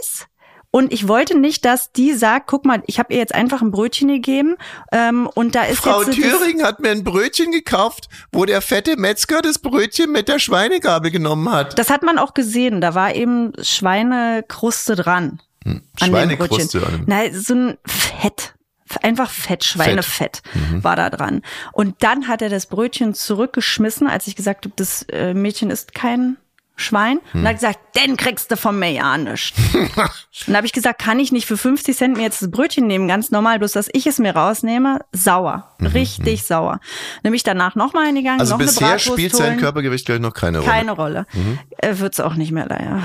Und 0.69 0.91
ich 0.91 1.07
wollte 1.07 1.37
nicht, 1.37 1.63
dass 1.63 1.93
die 1.93 2.13
sagt, 2.13 2.47
guck 2.47 2.65
mal, 2.65 2.83
ich 2.87 2.99
habe 2.99 3.13
ihr 3.13 3.19
jetzt 3.19 3.33
einfach 3.33 3.61
ein 3.61 3.71
Brötchen 3.71 4.09
gegeben 4.09 4.57
ähm, 4.91 5.27
und 5.33 5.55
da 5.55 5.63
ist 5.63 5.79
Frau 5.79 6.01
jetzt 6.03 6.13
Thüring 6.15 6.61
hat 6.61 6.81
mir 6.81 6.89
ein 6.91 7.05
Brötchen 7.05 7.51
gekauft, 7.51 8.09
wo 8.33 8.43
der 8.45 8.61
fette 8.61 8.97
Metzger 8.97 9.41
das 9.41 9.59
Brötchen 9.59 10.11
mit 10.11 10.27
der 10.27 10.39
Schweinegabel 10.39 11.09
genommen 11.09 11.49
hat. 11.51 11.79
Das 11.79 11.89
hat 11.89 12.03
man 12.03 12.17
auch 12.19 12.33
gesehen. 12.33 12.81
Da 12.81 12.93
war 12.95 13.15
eben 13.15 13.53
Schweinekruste 13.61 14.95
dran. 14.95 15.39
An 15.65 15.81
dem 16.01 16.07
Schweinekruste 16.09 16.85
an 16.85 16.91
dem- 16.93 17.05
Nein, 17.07 17.33
so 17.33 17.53
ein 17.55 17.77
Fett. 17.85 18.53
Einfach 19.01 19.29
Fett, 19.29 19.63
Schweinefett 19.65 20.41
Mhm. 20.53 20.83
war 20.83 20.95
da 20.95 21.09
dran. 21.09 21.41
Und 21.73 21.95
dann 22.03 22.27
hat 22.29 22.41
er 22.41 22.49
das 22.49 22.67
Brötchen 22.67 23.13
zurückgeschmissen, 23.13 24.07
als 24.07 24.27
ich 24.27 24.35
gesagt 24.35 24.63
habe, 24.65 24.73
das 24.77 25.03
äh, 25.11 25.33
Mädchen 25.33 25.69
ist 25.71 25.93
kein 25.93 26.37
Schwein. 26.79 27.17
Und 27.33 27.41
Hm. 27.41 27.47
hat 27.47 27.55
gesagt, 27.55 27.79
den 27.97 28.15
kriegst 28.17 28.51
du 28.51 28.55
von 28.55 28.77
mir 28.79 28.91
ja 28.91 29.17
nicht. 29.17 29.53
und 30.47 30.55
habe 30.55 30.65
ich 30.67 30.73
gesagt, 30.73 31.01
kann 31.01 31.19
ich 31.19 31.31
nicht 31.31 31.47
für 31.47 31.57
50 31.57 31.97
Cent 31.97 32.15
mir 32.17 32.23
jetzt 32.23 32.41
das 32.41 32.51
Brötchen 32.51 32.85
nehmen, 32.87 33.07
ganz 33.07 33.31
normal, 33.31 33.57
bloß 33.59 33.71
dass 33.73 33.89
ich 33.91 34.05
es 34.07 34.19
mir 34.19 34.35
rausnehme, 34.35 34.99
sauer. 35.11 35.75
Richtig 35.81 36.43
sauer. 36.43 36.79
Nämlich 37.23 37.41
danach 37.43 37.75
nochmal 37.75 38.05
hingegangen, 38.05 38.37
Mhm, 38.37 38.41
Also 38.41 38.53
noch 38.53 38.59
eine 38.59 38.67
bisher 38.67 38.99
spielt 38.99 39.35
sein. 39.35 39.57
Körpergewicht 39.57 40.05
gleich 40.05 40.19
noch 40.19 40.33
keine 40.33 40.59
Rolle. 40.59 40.71
Keine 40.71 40.91
Rolle. 40.91 41.25
Mhm. 41.33 41.59
Äh, 41.79 41.97
wird's 41.99 42.19
auch 42.19 42.35
nicht 42.35 42.51
mehr 42.51 42.67
leider. 42.67 43.01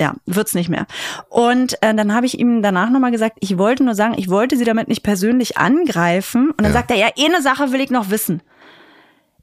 Ja, 0.00 0.14
wird's 0.26 0.54
nicht 0.54 0.68
mehr. 0.68 0.86
Und 1.28 1.74
äh, 1.82 1.94
dann 1.94 2.14
habe 2.14 2.26
ich 2.26 2.38
ihm 2.38 2.62
danach 2.62 2.90
nochmal 2.90 3.10
gesagt, 3.10 3.38
ich 3.40 3.58
wollte 3.58 3.82
nur 3.84 3.94
sagen, 3.96 4.14
ich 4.16 4.28
wollte 4.30 4.56
sie 4.56 4.64
damit 4.64 4.86
nicht 4.88 5.02
persönlich 5.02 5.58
angreifen. 5.58 6.50
Und 6.50 6.58
dann 6.60 6.66
Ja. 6.66 6.72
sagt 6.72 6.90
er, 6.92 6.96
ja, 6.96 7.08
eine 7.18 7.42
Sache 7.42 7.72
will 7.72 7.80
ich 7.80 7.90
noch 7.90 8.10
wissen. 8.10 8.40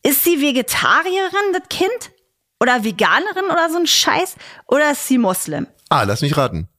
Ist 0.04 0.24
sie 0.24 0.42
Vegetarierin, 0.42 1.54
das 1.54 1.68
Kind? 1.70 2.12
Oder 2.64 2.82
Veganerin 2.86 3.52
oder 3.52 3.70
so 3.70 3.78
ein 3.78 3.88
Scheiß? 3.88 4.38
Oder 4.68 4.92
ist 4.92 5.06
sie 5.06 5.18
Moslem? 5.18 5.68
Ah, 5.90 6.04
lass 6.04 6.22
mich 6.22 6.38
raten. 6.38 6.70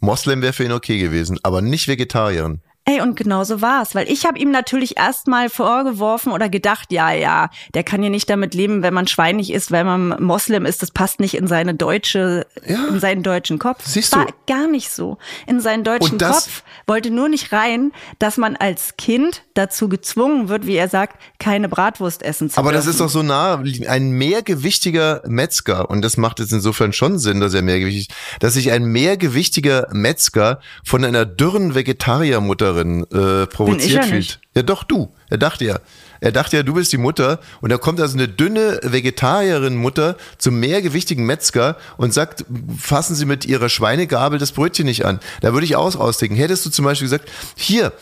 Moslem 0.00 0.40
wäre 0.40 0.54
für 0.54 0.64
ihn 0.64 0.72
okay 0.72 0.98
gewesen, 0.98 1.38
aber 1.42 1.60
nicht 1.60 1.86
Vegetarierin. 1.86 2.62
Ey, 2.94 3.00
und 3.00 3.16
genau 3.16 3.42
so 3.44 3.60
war's, 3.60 3.94
weil 3.94 4.08
ich 4.10 4.24
habe 4.26 4.38
ihm 4.38 4.50
natürlich 4.50 4.96
erstmal 4.96 5.48
vorgeworfen 5.48 6.32
oder 6.32 6.48
gedacht, 6.48 6.92
ja, 6.92 7.12
ja, 7.12 7.50
der 7.74 7.82
kann 7.82 8.02
ja 8.02 8.10
nicht 8.10 8.28
damit 8.30 8.54
leben, 8.54 8.82
wenn 8.82 8.94
man 8.94 9.06
schweinig 9.06 9.52
ist, 9.52 9.72
weil 9.72 9.84
man 9.84 10.22
Moslem 10.22 10.64
ist, 10.66 10.82
das 10.82 10.90
passt 10.90 11.18
nicht 11.20 11.34
in 11.34 11.46
seine 11.46 11.74
deutsche, 11.74 12.46
Ja. 12.66 12.86
in 12.88 13.00
seinen 13.00 13.22
deutschen 13.22 13.58
Kopf. 13.58 13.84
Siehst 13.84 14.14
War 14.14 14.26
du? 14.26 14.32
gar 14.46 14.66
nicht 14.68 14.90
so. 14.90 15.18
In 15.46 15.60
seinen 15.60 15.82
deutschen 15.84 16.18
das- 16.18 16.44
Kopf 16.44 16.62
wollte 16.86 17.10
nur 17.10 17.28
nicht 17.28 17.52
rein, 17.52 17.92
dass 18.18 18.36
man 18.36 18.56
als 18.56 18.96
Kind 18.96 19.42
dazu 19.54 19.88
gezwungen 19.88 20.48
wird, 20.48 20.66
wie 20.66 20.76
er 20.76 20.88
sagt, 20.88 21.20
keine 21.38 21.68
Bratwurst 21.68 22.22
essen 22.22 22.50
zu 22.50 22.58
Aber 22.58 22.72
das 22.72 22.84
dürfen. 22.84 22.90
ist 22.94 23.00
doch 23.00 23.08
so 23.08 23.22
nah, 23.22 23.62
ein 23.88 24.10
mehrgewichtiger 24.10 25.22
Metzger, 25.26 25.90
und 25.90 26.02
das 26.02 26.16
macht 26.16 26.38
jetzt 26.40 26.52
insofern 26.52 26.92
schon 26.92 27.18
Sinn, 27.18 27.40
dass 27.40 27.54
er 27.54 27.62
mehrgewichtig 27.62 28.08
ist, 28.10 28.16
dass 28.40 28.54
sich 28.54 28.70
ein 28.72 28.84
mehrgewichtiger 28.84 29.88
Metzger 29.92 30.60
von 30.84 31.04
einer 31.04 31.24
dürren 31.24 31.74
Vegetariermutterin 31.74 32.83
äh, 32.84 33.46
provoziert 33.46 33.92
ja 33.92 34.02
fühlt. 34.02 34.14
nicht. 34.14 34.40
Ja, 34.54 34.62
doch 34.62 34.84
du. 34.84 35.12
Er 35.28 35.38
dachte 35.38 35.64
ja. 35.64 35.78
Er 36.20 36.32
dachte 36.32 36.56
ja, 36.56 36.62
du 36.62 36.74
bist 36.74 36.92
die 36.92 36.96
Mutter 36.96 37.38
und 37.60 37.70
da 37.70 37.76
kommt 37.76 38.00
also 38.00 38.16
eine 38.16 38.28
dünne 38.28 38.80
Vegetarierin-Mutter 38.82 40.16
zum 40.38 40.58
mehrgewichtigen 40.58 41.26
Metzger 41.26 41.76
und 41.96 42.14
sagt, 42.14 42.44
fassen 42.78 43.14
Sie 43.14 43.26
mit 43.26 43.44
Ihrer 43.44 43.68
Schweinegabel 43.68 44.38
das 44.38 44.52
Brötchen 44.52 44.86
nicht 44.86 45.04
an. 45.04 45.20
Da 45.42 45.52
würde 45.52 45.66
ich 45.66 45.76
aus 45.76 45.96
ausdenken. 45.96 46.36
Hättest 46.36 46.64
du 46.64 46.70
zum 46.70 46.84
Beispiel 46.84 47.06
gesagt, 47.06 47.30
hier, 47.56 47.92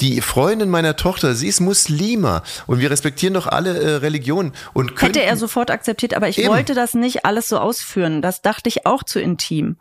die 0.00 0.20
Freundin 0.20 0.70
meiner 0.70 0.96
Tochter, 0.96 1.34
sie 1.34 1.48
ist 1.48 1.60
Muslima 1.60 2.42
und 2.66 2.80
wir 2.80 2.90
respektieren 2.90 3.34
doch 3.34 3.46
alle 3.46 3.78
äh, 3.78 3.94
Religionen 3.96 4.52
und 4.72 4.90
Hätte 4.90 4.94
könnten, 4.94 5.18
er 5.18 5.36
sofort 5.36 5.70
akzeptiert, 5.70 6.14
aber 6.14 6.28
ich 6.28 6.38
Eben. 6.38 6.48
wollte 6.48 6.74
das 6.74 6.94
nicht 6.94 7.24
alles 7.24 7.48
so 7.48 7.58
ausführen. 7.58 8.22
Das 8.22 8.42
dachte 8.42 8.68
ich 8.68 8.86
auch 8.86 9.02
zu 9.02 9.20
intim. 9.20 9.76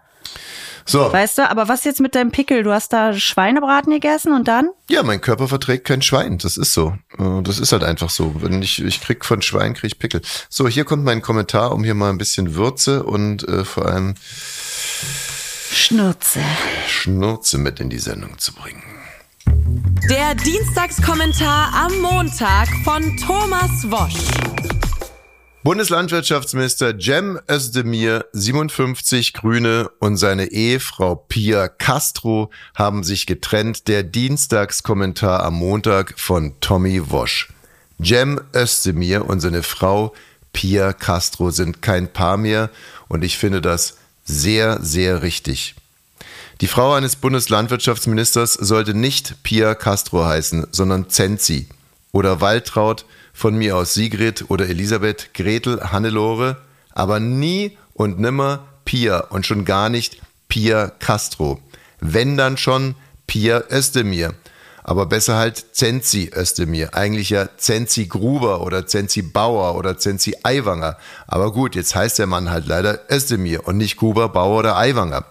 So, 0.87 1.11
Weißt 1.13 1.37
du, 1.37 1.49
aber 1.49 1.67
was 1.67 1.83
jetzt 1.83 1.99
mit 1.99 2.15
deinem 2.15 2.31
Pickel? 2.31 2.63
Du 2.63 2.71
hast 2.71 2.93
da 2.93 3.13
Schweinebraten 3.13 3.91
gegessen 3.93 4.33
und 4.33 4.47
dann? 4.47 4.69
ja, 4.89 5.03
mein 5.03 5.19
Körper 5.21 5.47
verträgt 5.47 5.85
kein 5.85 6.01
Schwein, 6.01 6.37
das 6.37 6.57
ist 6.57 6.73
so. 6.73 6.95
Äh, 7.19 7.41
Das 7.43 7.59
ist 7.59 7.71
halt 7.73 7.83
einfach 7.83 8.09
so. 8.09 8.33
Wenn 8.41 8.61
ich 8.61 8.81
ich 8.83 9.01
krieg 9.01 9.23
von 9.25 9.41
Schwein 9.41 9.73
krieg 9.73 9.91
ich 9.93 9.99
Pickel. 9.99 10.21
So, 10.49 10.67
hier 10.67 10.85
kommt 10.85 11.03
mein 11.03 11.21
Kommentar, 11.21 11.73
um 11.73 11.83
hier 11.83 11.93
mal 11.93 12.09
ein 12.09 12.17
bisschen 12.17 12.55
Würze 12.55 13.03
und 13.03 13.47
äh, 13.47 13.65
vor 13.65 13.85
allem 13.85 14.15
Schnurze. 15.71 16.39
Schnurze 16.87 17.57
mit 17.57 17.79
in 17.79 17.89
die 17.89 17.99
Sendung 17.99 18.37
zu 18.37 18.53
bringen. 18.53 18.81
Der 20.09 20.35
Dienstagskommentar 20.35 21.73
am 21.73 21.99
Montag 22.01 22.67
von 22.83 23.15
Thomas 23.17 23.89
Wosch. 23.91 24.76
Bundeslandwirtschaftsminister 25.67 26.97
Cem 26.97 27.41
Özdemir, 27.51 28.23
57 28.31 29.33
Grüne 29.33 29.89
und 29.99 30.15
seine 30.15 30.45
Ehefrau 30.45 31.15
Pia 31.15 31.67
Castro 31.67 32.51
haben 32.73 33.03
sich 33.03 33.25
getrennt. 33.25 33.89
Der 33.89 34.03
Dienstagskommentar 34.03 35.43
am 35.43 35.55
Montag 35.55 36.17
von 36.17 36.53
Tommy 36.61 37.11
Wosch. 37.11 37.49
Cem 38.01 38.39
Özdemir 38.55 39.25
und 39.25 39.41
seine 39.41 39.61
Frau 39.61 40.13
Pia 40.53 40.93
Castro 40.93 41.51
sind 41.51 41.81
kein 41.81 42.13
Paar 42.13 42.37
mehr 42.37 42.69
und 43.09 43.25
ich 43.25 43.37
finde 43.37 43.59
das 43.59 43.97
sehr, 44.23 44.81
sehr 44.81 45.21
richtig. 45.21 45.75
Die 46.61 46.67
Frau 46.67 46.93
eines 46.93 47.17
Bundeslandwirtschaftsministers 47.17 48.53
sollte 48.53 48.93
nicht 48.93 49.43
Pia 49.43 49.75
Castro 49.75 50.23
heißen, 50.23 50.67
sondern 50.71 51.09
Zenzi 51.09 51.67
oder 52.13 52.39
Waltraud, 52.39 53.03
von 53.37 53.55
mir 53.55 53.77
aus 53.77 53.93
Sigrid 53.93 54.45
oder 54.47 54.67
Elisabeth, 54.67 55.35
Gretel, 55.35 55.79
Hannelore, 55.91 56.57
aber 56.93 57.19
nie 57.19 57.77
und 57.93 58.19
nimmer 58.19 58.65
Pia 58.83 59.19
und 59.19 59.45
schon 59.45 59.63
gar 59.63 59.89
nicht 59.89 60.19
Pia 60.49 60.87
Castro. 60.87 61.59
Wenn 61.99 62.35
dann 62.35 62.57
schon 62.57 62.95
Pia 63.27 63.61
Özdemir. 63.71 64.33
Aber 64.83 65.05
besser 65.05 65.35
halt 65.35 65.75
Zenzi 65.75 66.31
Özdemir. 66.35 66.95
Eigentlich 66.95 67.29
ja 67.29 67.47
Zenzi 67.57 68.07
Gruber 68.07 68.61
oder 68.61 68.87
Zenzi 68.87 69.21
Bauer 69.21 69.75
oder 69.75 69.99
Zenzi 69.99 70.35
Aiwanger. 70.41 70.97
Aber 71.27 71.51
gut, 71.51 71.75
jetzt 71.75 71.93
heißt 71.93 72.17
der 72.17 72.25
Mann 72.25 72.49
halt 72.49 72.65
leider 72.65 73.01
Özdemir 73.11 73.67
und 73.67 73.77
nicht 73.77 73.97
Gruber, 73.97 74.29
Bauer 74.29 74.59
oder 74.59 74.77
Aiwanger. 74.77 75.25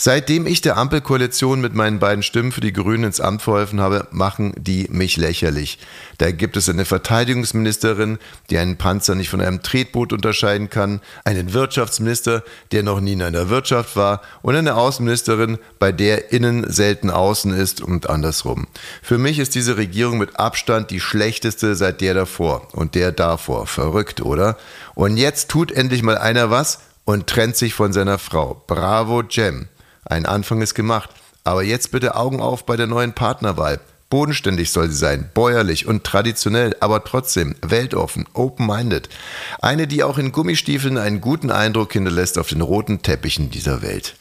Seitdem 0.00 0.46
ich 0.46 0.60
der 0.60 0.76
Ampelkoalition 0.76 1.60
mit 1.60 1.74
meinen 1.74 1.98
beiden 1.98 2.22
Stimmen 2.22 2.52
für 2.52 2.60
die 2.60 2.72
Grünen 2.72 3.02
ins 3.02 3.20
Amt 3.20 3.42
verholfen 3.42 3.80
habe, 3.80 4.06
machen 4.12 4.52
die 4.56 4.86
mich 4.92 5.16
lächerlich. 5.16 5.80
Da 6.18 6.30
gibt 6.30 6.56
es 6.56 6.68
eine 6.68 6.84
Verteidigungsministerin, 6.84 8.20
die 8.48 8.58
einen 8.58 8.76
Panzer 8.76 9.16
nicht 9.16 9.28
von 9.28 9.40
einem 9.40 9.60
Tretboot 9.60 10.12
unterscheiden 10.12 10.70
kann, 10.70 11.00
einen 11.24 11.52
Wirtschaftsminister, 11.52 12.44
der 12.70 12.84
noch 12.84 13.00
nie 13.00 13.14
in 13.14 13.22
einer 13.22 13.48
Wirtschaft 13.48 13.96
war 13.96 14.22
und 14.40 14.54
eine 14.54 14.76
Außenministerin, 14.76 15.58
bei 15.80 15.90
der 15.90 16.30
innen 16.30 16.70
selten 16.70 17.10
außen 17.10 17.52
ist 17.52 17.80
und 17.80 18.08
andersrum. 18.08 18.68
Für 19.02 19.18
mich 19.18 19.40
ist 19.40 19.56
diese 19.56 19.78
Regierung 19.78 20.18
mit 20.18 20.38
Abstand 20.38 20.92
die 20.92 21.00
schlechteste 21.00 21.74
seit 21.74 22.00
der 22.02 22.14
davor 22.14 22.68
und 22.72 22.94
der 22.94 23.10
davor. 23.10 23.66
Verrückt, 23.66 24.20
oder? 24.20 24.58
Und 24.94 25.16
jetzt 25.16 25.48
tut 25.50 25.72
endlich 25.72 26.04
mal 26.04 26.18
einer 26.18 26.50
was 26.50 26.78
und 27.04 27.26
trennt 27.26 27.56
sich 27.56 27.74
von 27.74 27.92
seiner 27.92 28.18
Frau. 28.18 28.62
Bravo, 28.68 29.24
Jem. 29.28 29.66
Ein 30.08 30.26
Anfang 30.26 30.62
ist 30.62 30.74
gemacht. 30.74 31.10
Aber 31.44 31.62
jetzt 31.62 31.92
bitte 31.92 32.14
Augen 32.14 32.40
auf 32.40 32.66
bei 32.66 32.76
der 32.76 32.86
neuen 32.86 33.14
Partnerwahl. 33.14 33.80
Bodenständig 34.10 34.70
soll 34.70 34.88
sie 34.90 34.96
sein, 34.96 35.30
bäuerlich 35.34 35.86
und 35.86 36.04
traditionell, 36.04 36.74
aber 36.80 37.04
trotzdem 37.04 37.56
weltoffen, 37.60 38.26
open-minded. 38.32 39.08
Eine, 39.60 39.86
die 39.86 40.02
auch 40.02 40.16
in 40.16 40.32
Gummistiefeln 40.32 40.96
einen 40.96 41.20
guten 41.20 41.50
Eindruck 41.50 41.92
hinterlässt 41.92 42.38
auf 42.38 42.48
den 42.48 42.62
roten 42.62 43.02
Teppichen 43.02 43.50
dieser 43.50 43.82
Welt. 43.82 44.16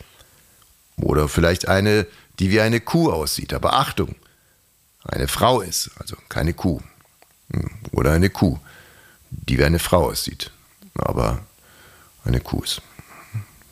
Oder 0.97 1.29
vielleicht 1.29 1.67
eine, 1.69 2.05
die 2.39 2.51
wie 2.51 2.59
eine 2.59 2.81
Kuh 2.81 3.11
aussieht, 3.11 3.53
aber 3.53 3.73
Achtung, 3.73 4.15
eine 5.05 5.27
Frau 5.29 5.61
ist, 5.61 5.91
also 5.99 6.17
keine 6.27 6.53
Kuh. 6.53 6.81
Hm, 7.53 7.69
Oder 7.91 8.11
eine 8.11 8.29
Kuh, 8.29 8.59
die 9.31 9.57
wie 9.57 9.63
eine 9.63 9.79
Frau 9.79 10.09
aussieht, 10.09 10.51
aber 10.95 11.39
eine 12.25 12.41
Kuh 12.41 12.61
ist. 12.61 12.81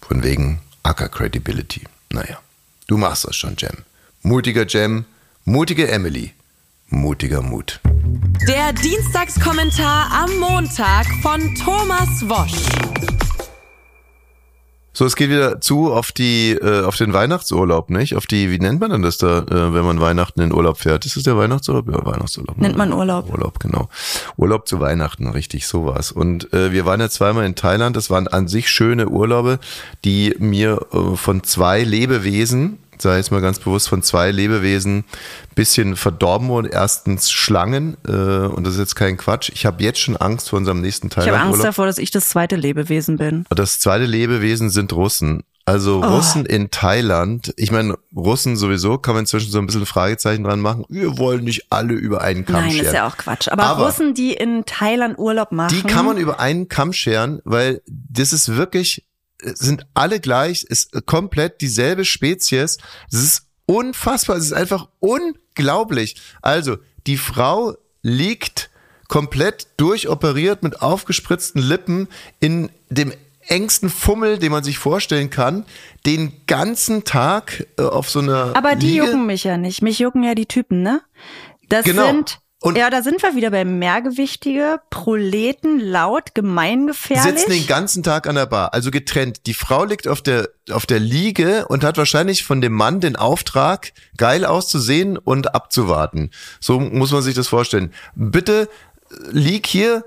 Von 0.01 0.23
wegen 0.23 0.61
Acker 0.83 1.09
Credibility. 1.09 1.83
Naja, 2.15 2.39
du 2.87 2.95
machst 2.95 3.25
das 3.27 3.35
schon, 3.35 3.57
Jem. 3.57 3.83
Mutiger 4.21 4.65
Jem, 4.65 5.03
mutige 5.43 5.89
Emily, 5.89 6.31
mutiger 6.87 7.41
Mut. 7.41 7.81
Der 8.47 8.71
Dienstagskommentar 8.71 10.09
am 10.13 10.39
Montag 10.39 11.05
von 11.21 11.53
Thomas 11.55 12.21
Wosch. 12.29 13.14
So, 14.97 15.03
es 15.03 15.17
geht 15.17 15.29
wieder 15.29 15.59
zu 15.59 15.91
auf 15.91 16.13
die, 16.13 16.51
äh, 16.53 16.85
auf 16.85 16.95
den 16.95 17.11
Weihnachtsurlaub, 17.11 17.89
nicht? 17.89 18.15
Auf 18.15 18.27
die, 18.27 18.49
wie 18.49 18.59
nennt 18.59 18.79
man 18.79 18.91
denn 18.91 19.01
das 19.01 19.17
da, 19.17 19.39
äh, 19.39 19.73
wenn 19.73 19.83
man 19.83 19.99
Weihnachten 19.99 20.39
in 20.39 20.53
Urlaub 20.53 20.77
fährt? 20.77 21.05
Ist 21.05 21.17
das 21.17 21.23
der 21.23 21.35
Weihnachtsurlaub? 21.35 21.89
Ja, 21.89 22.05
Weihnachtsurlaub. 22.05 22.57
Nennt 22.57 22.77
man 22.77 22.93
Urlaub. 22.93 23.29
Urlaub, 23.29 23.59
genau. 23.59 23.89
Urlaub 24.37 24.69
zu 24.69 24.79
Weihnachten, 24.79 25.27
richtig, 25.27 25.67
so 25.67 25.85
war's. 25.85 26.13
Und 26.13 26.53
äh, 26.53 26.71
wir 26.71 26.85
waren 26.85 27.01
ja 27.01 27.09
zweimal 27.09 27.45
in 27.45 27.55
Thailand. 27.55 27.97
Das 27.97 28.09
waren 28.09 28.29
an 28.29 28.47
sich 28.47 28.69
schöne 28.69 29.09
Urlaube, 29.09 29.59
die 30.05 30.33
mir 30.39 30.87
äh, 30.93 31.17
von 31.17 31.43
zwei 31.43 31.83
Lebewesen, 31.83 32.79
sei 32.97 33.17
jetzt 33.17 33.31
mal 33.31 33.41
ganz 33.41 33.59
bewusst, 33.59 33.89
von 33.89 34.01
zwei 34.03 34.31
Lebewesen 34.31 35.03
bisschen 35.55 35.95
verdorben 35.95 36.47
wurden. 36.49 36.69
Erstens 36.71 37.31
Schlangen, 37.31 37.97
äh, 38.07 38.11
und 38.11 38.65
das 38.65 38.73
ist 38.73 38.79
jetzt 38.79 38.95
kein 38.95 39.17
Quatsch. 39.17 39.49
Ich 39.53 39.65
habe 39.65 39.81
jetzt 39.83 39.99
schon 39.99 40.17
Angst 40.17 40.49
vor 40.49 40.57
unserem 40.57 40.81
nächsten 40.81 41.07
Ich 41.07 41.17
habe 41.17 41.37
Angst 41.39 41.63
davor, 41.63 41.85
dass 41.85 41.97
ich 41.97 42.11
das 42.11 42.29
zweite 42.29 42.55
Lebewesen 42.55 43.17
bin. 43.17 43.45
Das 43.49 43.79
zweite 43.79 44.05
Lebewesen 44.05 44.69
sind 44.69 44.91
Russen. 44.93 45.43
Also 45.67 46.03
Oh. 46.03 46.17
Russen 46.17 46.45
in 46.45 46.69
Thailand. 46.69 47.51
Ich 47.57 47.71
meine, 47.71 47.95
Russen 48.15 48.55
sowieso 48.55 48.99
kann 48.99 49.15
man 49.15 49.23
inzwischen 49.23 49.49
so 49.49 49.57
ein 49.57 49.65
bisschen 49.65 49.87
Fragezeichen 49.87 50.43
dran 50.43 50.59
machen. 50.59 50.85
Wir 50.89 51.17
wollen 51.17 51.43
nicht 51.43 51.65
alle 51.71 51.93
über 51.93 52.21
einen 52.21 52.45
Kamm 52.45 52.61
Nein, 52.61 52.71
scheren. 52.71 52.85
ist 52.85 52.93
ja 52.93 53.07
auch 53.07 53.17
Quatsch. 53.17 53.47
Aber, 53.47 53.63
Aber- 53.63 53.85
Russen, 53.87 54.13
die 54.13 54.33
in 54.33 54.63
Thailand 54.65 55.17
Urlaub 55.17 55.51
machen. 55.51 55.75
Die 55.75 55.81
kann 55.81 56.05
man 56.05 56.17
über 56.17 56.39
einen 56.39 56.67
Kamm 56.67 56.93
scheren, 56.93 57.41
weil 57.45 57.81
das 57.87 58.31
ist 58.31 58.55
wirklich, 58.55 59.05
sind 59.53 59.85
alle 59.93 60.19
gleich, 60.19 60.63
ist 60.63 61.05
komplett 61.05 61.61
dieselbe 61.61 62.05
Spezies. 62.05 62.77
Das 63.11 63.21
ist 63.21 63.47
unfassbar, 63.65 64.37
es 64.37 64.45
ist 64.45 64.53
einfach 64.53 64.87
unglaublich. 64.99 66.15
Also, 66.41 66.77
die 67.07 67.17
Frau 67.17 67.75
liegt 68.01 68.69
komplett 69.07 69.67
durchoperiert 69.77 70.63
mit 70.63 70.81
aufgespritzten 70.81 71.61
Lippen 71.61 72.07
in 72.39 72.71
dem 72.89 73.13
engsten 73.47 73.89
Fummel, 73.91 74.39
den 74.39 74.51
man 74.51 74.63
sich 74.63 74.79
vorstellen 74.79 75.29
kann, 75.29 75.65
den 76.07 76.33
ganzen 76.47 77.03
Tag 77.03 77.67
äh, 77.77 77.83
auf 77.83 78.09
so 78.09 78.19
einer 78.19 78.55
Aber 78.55 78.75
die 78.75 78.87
Liege. 78.87 79.05
jucken 79.05 79.25
mich 79.27 79.43
ja 79.43 79.57
nicht. 79.57 79.83
Mich 79.83 79.99
jucken 79.99 80.23
ja 80.23 80.33
die 80.33 80.47
Typen, 80.47 80.81
ne? 80.81 81.01
Das 81.69 81.85
Genau. 81.85 82.07
sind. 82.07 82.39
Und- 82.65 82.79
ja, 82.79 82.89
da 82.89 83.03
sind 83.03 83.21
wir 83.21 83.35
wieder 83.35 83.51
bei 83.51 83.63
Mehrgewichtige, 83.63 84.79
Proleten, 84.89 85.79
laut, 85.79 86.33
gemeingefährlich. 86.33 87.37
sitzen 87.37 87.51
den 87.51 87.67
ganzen 87.67 88.01
Tag 88.01 88.25
an 88.25 88.33
der 88.33 88.47
Bar, 88.47 88.73
also 88.73 88.89
getrennt. 88.89 89.45
Die 89.45 89.53
Frau 89.53 89.83
liegt 89.83 90.07
auf 90.07 90.23
der, 90.23 90.49
auf 90.71 90.87
der 90.87 90.99
Liege 90.99 91.67
und 91.67 91.83
hat 91.83 91.97
wahrscheinlich 91.99 92.43
von 92.43 92.61
dem 92.61 92.73
Mann 92.73 93.01
den 93.01 93.17
Auftrag, 93.17 93.91
geil 94.17 94.45
auszusehen 94.45 95.15
und 95.15 95.53
abzuwarten. 95.53 96.31
So 96.59 96.79
muss 96.79 97.11
man 97.11 97.21
sich 97.21 97.35
das 97.35 97.47
vorstellen. 97.47 97.93
Bitte 98.15 98.67
lieg 99.29 99.67
hier 99.67 100.03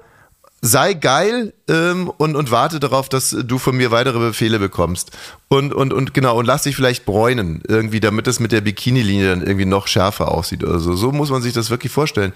sei 0.61 0.95
geil 0.95 1.53
ähm, 1.69 2.11
und, 2.17 2.35
und 2.35 2.51
warte 2.51 2.81
darauf, 2.81 3.09
dass 3.09 3.31
du 3.31 3.59
von 3.59 3.77
mir 3.77 3.91
weitere 3.91 4.19
Befehle 4.19 4.59
bekommst. 4.59 5.13
Und, 5.49 5.73
und, 5.73 5.93
und 5.93 6.15
genau, 6.15 6.37
und 6.37 6.47
lass 6.47 6.65
dich 6.65 6.75
vielleicht 6.75 7.05
bräunen, 7.05 7.63
irgendwie, 7.69 8.01
damit 8.01 8.27
es 8.27 8.41
mit 8.41 8.53
der 8.53 8.61
Bikini-Linie 8.61 9.31
dann 9.31 9.43
irgendwie 9.43 9.67
noch 9.67 9.87
schärfer 9.87 10.33
aussieht 10.33 10.65
oder 10.65 10.81
so. 10.81 10.95
So 10.95 11.13
muss 11.13 11.31
man 11.31 11.43
sich 11.43 11.53
das 11.53 11.71
wirklich 11.71 11.93
vorstellen. 11.93 12.33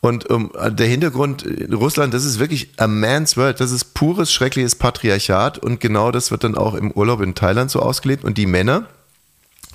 Und 0.00 0.30
um, 0.30 0.50
der 0.70 0.86
Hintergrund, 0.86 1.44
Russland, 1.70 2.14
das 2.14 2.24
ist 2.24 2.38
wirklich 2.38 2.70
a 2.78 2.86
man's 2.86 3.36
world. 3.36 3.60
Das 3.60 3.70
ist 3.70 3.92
pures, 3.92 4.32
schreckliches 4.32 4.74
Patriarchat. 4.74 5.58
Und 5.58 5.78
genau 5.80 6.10
das 6.10 6.30
wird 6.30 6.44
dann 6.44 6.54
auch 6.54 6.74
im 6.74 6.90
Urlaub 6.90 7.20
in 7.20 7.34
Thailand 7.34 7.70
so 7.70 7.80
ausgelebt. 7.80 8.24
Und 8.24 8.38
die 8.38 8.46
Männer, 8.46 8.86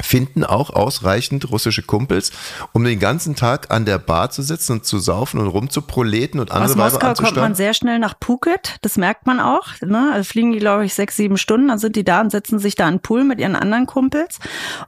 finden 0.02 0.44
auch 0.44 0.70
ausreichend 0.70 1.50
russische 1.52 1.82
Kumpels, 1.82 2.32
um 2.74 2.84
den 2.84 3.00
ganzen 3.00 3.36
Tag 3.36 3.72
an 3.72 3.86
der 3.86 3.98
Bar 3.98 4.30
zu 4.30 4.42
sitzen 4.42 4.74
und 4.74 4.86
zu 4.86 5.00
saufen 5.00 5.40
und 5.40 5.48
rumzuproleten 5.48 6.40
und 6.40 6.52
andere 6.52 6.72
Aus 6.72 6.94
Moskau 6.94 7.14
kommt 7.14 7.38
man 7.38 7.56
sehr 7.56 7.74
schnell 7.74 8.00
nach 8.00 8.16
Phuket, 8.20 8.76
das 8.82 8.98
merkt 8.98 9.26
man 9.26 9.40
auch. 9.40 9.68
Ne? 9.82 10.12
Also 10.14 10.26
fliegen 10.26 10.52
die, 10.52 10.60
glaube 10.60 10.86
ich, 10.86 10.94
sechs, 10.94 11.16
sieben 11.16 11.38
Stunden, 11.38 11.68
dann 11.68 11.80
sind 11.80 11.96
die 11.96 12.04
da 12.04 12.22
und 12.22 12.32
setzen 12.32 12.60
sich 12.60 12.76
da 12.76 12.90
den 12.90 13.00
Pool 13.00 13.24
mit 13.24 13.40
ihren 13.40 13.56
anderen 13.56 13.86
Kumpels. 13.86 14.40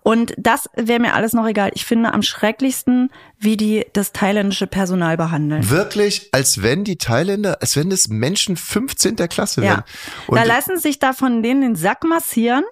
Und 0.02 0.34
das 0.38 0.70
wäre 0.76 1.00
mir 1.00 1.14
alles 1.14 1.34
noch 1.34 1.48
egal. 1.48 1.72
Ich 1.74 1.86
finde 1.86 2.14
am 2.14 2.22
schrecklichsten, 2.22 3.10
wie 3.40 3.56
die 3.56 3.86
das 3.94 4.12
thailändische 4.12 4.68
Personal 4.68 5.16
behandeln. 5.16 5.70
Wirklich, 5.70 6.30
als 6.32 6.64
wenn 6.64 6.84
die 6.84 6.98
Thailänder, 6.98 7.62
als 7.62 7.76
wenn 7.76 7.90
das 7.90 8.08
Menschen 8.08 8.58
15. 8.58 9.16
Klasse 9.30 9.62
wären. 9.62 9.84
Ja. 10.28 10.36
da 10.36 10.44
lassen 10.44 10.78
sich 10.78 11.00
da 11.00 11.14
von 11.14 11.44
denen 11.44 11.62
den 11.62 11.76
Sack 11.76 12.04
massieren 12.04 12.64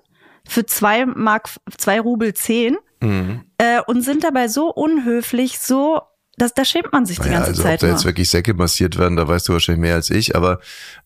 für 0.47 0.65
zwei 0.65 1.05
Mark, 1.05 1.49
zwei 1.77 1.99
Rubel 1.99 2.33
zehn 2.33 2.77
mhm. 3.01 3.43
äh, 3.57 3.81
und 3.85 4.01
sind 4.01 4.23
dabei 4.23 4.47
so 4.47 4.71
unhöflich, 4.71 5.59
so 5.59 6.01
das, 6.37 6.53
da 6.53 6.65
schämt 6.65 6.91
man 6.91 7.05
sich 7.05 7.17
die 7.17 7.29
naja, 7.29 7.37
ganze 7.37 7.51
also 7.51 7.63
Zeit. 7.63 7.75
Ob 7.75 7.89
da 7.89 7.93
jetzt 7.93 8.05
wirklich 8.05 8.29
Säcke 8.29 8.53
massiert 8.53 8.97
werden, 8.97 9.15
da 9.15 9.27
weißt 9.27 9.47
du 9.47 9.53
wahrscheinlich 9.53 9.81
mehr 9.81 9.95
als 9.95 10.09
ich. 10.09 10.35
Aber 10.35 10.59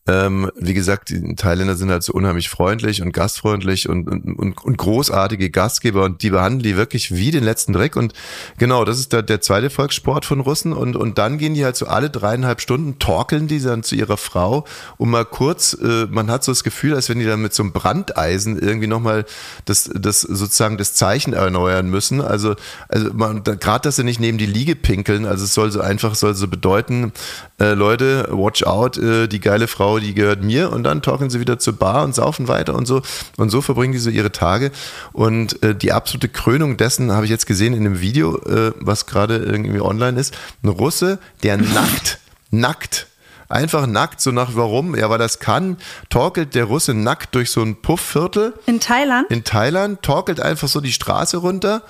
ähm, 0.07 0.49
wie 0.55 0.73
gesagt, 0.73 1.09
die 1.09 1.35
Thailänder 1.35 1.75
sind 1.75 1.91
halt 1.91 2.01
so 2.01 2.13
unheimlich 2.13 2.49
freundlich 2.49 3.03
und 3.03 3.11
gastfreundlich 3.11 3.87
und, 3.87 4.07
und, 4.07 4.57
und 4.57 4.77
großartige 4.77 5.51
Gastgeber 5.51 6.03
und 6.03 6.23
die 6.23 6.31
behandeln 6.31 6.63
die 6.63 6.77
wirklich 6.77 7.15
wie 7.15 7.29
den 7.29 7.43
letzten 7.43 7.73
Dreck. 7.73 7.95
Und 7.95 8.13
genau, 8.57 8.85
das 8.85 8.99
ist 8.99 9.13
der, 9.13 9.21
der 9.21 9.39
zweite 9.41 9.69
Volkssport 9.69 10.25
von 10.25 10.39
Russen. 10.39 10.73
Und, 10.73 10.95
und 10.95 11.19
dann 11.19 11.37
gehen 11.37 11.53
die 11.53 11.63
halt 11.63 11.75
so 11.75 11.85
alle 11.85 12.09
dreieinhalb 12.09 12.59
Stunden, 12.59 12.97
torkeln 12.97 13.47
die 13.47 13.61
dann 13.61 13.83
zu 13.83 13.95
ihrer 13.95 14.17
Frau 14.17 14.65
und 14.97 15.09
mal 15.09 15.25
kurz, 15.25 15.73
äh, 15.73 16.07
man 16.09 16.31
hat 16.31 16.43
so 16.43 16.51
das 16.51 16.63
Gefühl, 16.63 16.95
als 16.95 17.07
wenn 17.09 17.19
die 17.19 17.25
dann 17.25 17.41
mit 17.41 17.53
so 17.53 17.61
einem 17.61 17.71
Brandeisen 17.71 18.57
irgendwie 18.57 18.87
nochmal 18.87 19.25
das, 19.65 19.91
das 19.93 20.21
sozusagen 20.21 20.77
das 20.77 20.95
Zeichen 20.95 21.33
erneuern 21.33 21.87
müssen. 21.87 22.21
Also, 22.21 22.55
also 22.87 23.11
gerade, 23.13 23.81
dass 23.83 23.97
sie 23.97 24.03
nicht 24.03 24.19
neben 24.19 24.39
die 24.39 24.47
Liege 24.47 24.75
pinkeln, 24.75 25.18
also 25.25 25.43
es 25.43 25.53
soll 25.53 25.71
so 25.71 25.81
einfach, 25.81 26.15
soll 26.15 26.33
so 26.35 26.47
bedeuten, 26.47 27.13
äh, 27.59 27.73
Leute, 27.73 28.27
watch 28.31 28.63
out, 28.63 28.97
äh, 28.97 29.27
die 29.27 29.39
geile 29.39 29.67
Frau, 29.67 29.99
die 29.99 30.13
gehört 30.13 30.43
mir. 30.43 30.71
Und 30.71 30.83
dann 30.83 31.01
talken 31.01 31.29
sie 31.29 31.39
wieder 31.39 31.59
zur 31.59 31.73
Bar 31.73 32.03
und 32.03 32.15
saufen 32.15 32.47
weiter 32.47 32.75
und 32.75 32.85
so. 32.85 33.01
Und 33.37 33.49
so 33.49 33.61
verbringen 33.61 33.93
die 33.93 33.99
so 33.99 34.09
ihre 34.09 34.31
Tage. 34.31 34.71
Und 35.13 35.61
äh, 35.63 35.75
die 35.75 35.91
absolute 35.91 36.29
Krönung 36.29 36.77
dessen 36.77 37.11
habe 37.11 37.25
ich 37.25 37.31
jetzt 37.31 37.47
gesehen 37.47 37.73
in 37.73 37.83
dem 37.83 38.01
Video, 38.01 38.37
äh, 38.43 38.73
was 38.79 39.05
gerade 39.05 39.37
irgendwie 39.37 39.81
online 39.81 40.19
ist, 40.19 40.37
ein 40.63 40.69
Russe, 40.69 41.19
der 41.43 41.57
nackt, 41.57 42.19
nackt 42.51 43.07
einfach 43.49 43.87
nackt, 43.87 44.21
so 44.21 44.31
nach 44.31 44.51
warum, 44.53 44.95
ja, 44.95 45.09
weil 45.09 45.17
das 45.17 45.39
kann, 45.39 45.77
torkelt 46.09 46.55
der 46.55 46.65
Russe 46.65 46.93
nackt 46.93 47.35
durch 47.35 47.49
so 47.51 47.61
ein 47.61 47.81
Puffviertel. 47.81 48.53
In 48.67 48.79
Thailand? 48.79 49.29
In 49.29 49.43
Thailand, 49.43 50.01
torkelt 50.03 50.39
einfach 50.39 50.67
so 50.67 50.79
die 50.79 50.91
Straße 50.91 51.37
runter. 51.37 51.81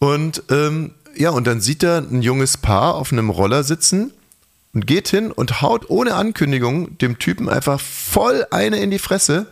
Und 0.00 0.42
ähm, 0.50 0.92
ja, 1.18 1.30
und 1.30 1.46
dann 1.46 1.60
sieht 1.60 1.82
er 1.82 1.98
ein 1.98 2.22
junges 2.22 2.56
Paar 2.56 2.94
auf 2.94 3.12
einem 3.12 3.30
Roller 3.30 3.64
sitzen 3.64 4.12
und 4.72 4.86
geht 4.86 5.08
hin 5.08 5.32
und 5.32 5.60
haut 5.62 5.90
ohne 5.90 6.14
Ankündigung 6.14 6.96
dem 6.98 7.18
Typen 7.18 7.48
einfach 7.48 7.80
voll 7.80 8.46
eine 8.50 8.78
in 8.78 8.90
die 8.90 8.98
Fresse 8.98 9.46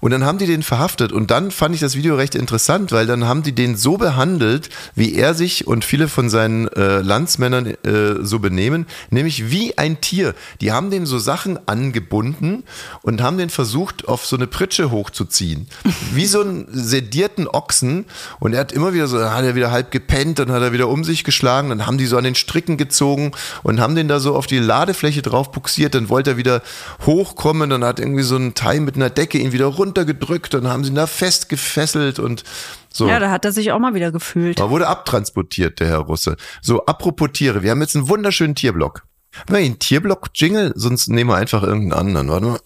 und 0.00 0.10
dann 0.10 0.24
haben 0.24 0.38
die 0.38 0.46
den 0.46 0.62
verhaftet. 0.62 1.12
Und 1.12 1.30
dann 1.30 1.50
fand 1.50 1.74
ich 1.74 1.80
das 1.80 1.96
Video 1.96 2.16
recht 2.16 2.34
interessant, 2.34 2.92
weil 2.92 3.06
dann 3.06 3.24
haben 3.24 3.42
die 3.42 3.52
den 3.52 3.76
so 3.76 3.96
behandelt, 3.96 4.70
wie 4.94 5.14
er 5.14 5.34
sich 5.34 5.66
und 5.66 5.84
viele 5.84 6.08
von 6.08 6.28
seinen 6.30 6.68
äh, 6.68 7.00
Landsmännern 7.00 7.66
äh, 7.66 7.76
so 8.22 8.38
benehmen, 8.38 8.86
nämlich 9.10 9.50
wie 9.50 9.76
ein 9.78 10.00
Tier. 10.00 10.34
Die 10.60 10.72
haben 10.72 10.90
den 10.90 11.06
so 11.06 11.18
Sachen 11.18 11.58
angebunden 11.68 12.64
und 13.02 13.22
haben 13.22 13.38
den 13.38 13.50
versucht, 13.50 14.08
auf 14.08 14.26
so 14.26 14.36
eine 14.36 14.46
Pritsche 14.46 14.90
hochzuziehen. 14.90 15.68
Wie 16.12 16.26
so 16.26 16.40
einen 16.40 16.66
sedierten 16.70 17.48
Ochsen. 17.48 18.06
Und 18.40 18.54
er 18.54 18.60
hat 18.60 18.72
immer 18.72 18.94
wieder 18.94 19.08
so, 19.08 19.18
dann 19.18 19.32
hat 19.32 19.44
er 19.44 19.54
wieder 19.54 19.70
halb 19.70 19.90
gepennt, 19.90 20.38
dann 20.38 20.52
hat 20.52 20.62
er 20.62 20.72
wieder 20.72 20.88
um 20.88 21.04
sich 21.04 21.24
geschlagen, 21.24 21.68
dann 21.70 21.86
haben 21.86 21.98
die 21.98 22.06
so 22.06 22.16
an 22.16 22.24
den 22.24 22.34
Stricken 22.34 22.76
gezogen 22.76 23.32
und 23.62 23.80
haben 23.80 23.94
den 23.94 24.08
da 24.08 24.20
so 24.20 24.34
auf 24.34 24.46
die 24.46 24.58
Ladefläche 24.58 25.22
drauf 25.22 25.52
buxiert, 25.52 25.94
dann 25.94 26.08
wollte 26.08 26.30
er 26.30 26.36
wieder 26.36 26.62
hochkommen, 27.06 27.70
dann 27.70 27.84
hat 27.84 28.00
irgendwie 28.00 28.22
so 28.22 28.36
ein 28.36 28.54
Teil 28.54 28.80
mit 28.80 28.96
einer 28.96 29.10
Decke 29.10 29.38
ihn 29.38 29.52
wieder 29.52 29.66
runter 29.66 29.87
runtergedrückt, 29.88 30.54
dann 30.54 30.68
haben 30.68 30.84
sie 30.84 30.90
ihn 30.90 30.96
da 30.96 31.06
festgefesselt 31.06 32.18
und 32.18 32.44
so. 32.92 33.08
Ja, 33.08 33.18
da 33.18 33.30
hat 33.30 33.44
er 33.44 33.52
sich 33.52 33.72
auch 33.72 33.78
mal 33.78 33.94
wieder 33.94 34.12
gefühlt. 34.12 34.60
Er 34.60 34.70
wurde 34.70 34.86
abtransportiert, 34.86 35.80
der 35.80 35.88
Herr 35.88 35.98
Russe. 35.98 36.36
So, 36.62 36.86
apropos 36.86 37.30
Tiere, 37.32 37.62
wir 37.62 37.70
haben 37.70 37.80
jetzt 37.80 37.96
einen 37.96 38.08
wunderschönen 38.08 38.54
Tierblock. 38.54 39.04
Haben 39.36 39.54
wir 39.54 39.58
einen 39.58 39.78
Tierblock-Jingle? 39.78 40.72
Sonst 40.74 41.08
nehmen 41.08 41.30
wir 41.30 41.36
einfach 41.36 41.62
irgendeinen 41.62 42.16
anderen. 42.16 42.28
Warte 42.28 42.46
mal. 42.46 42.60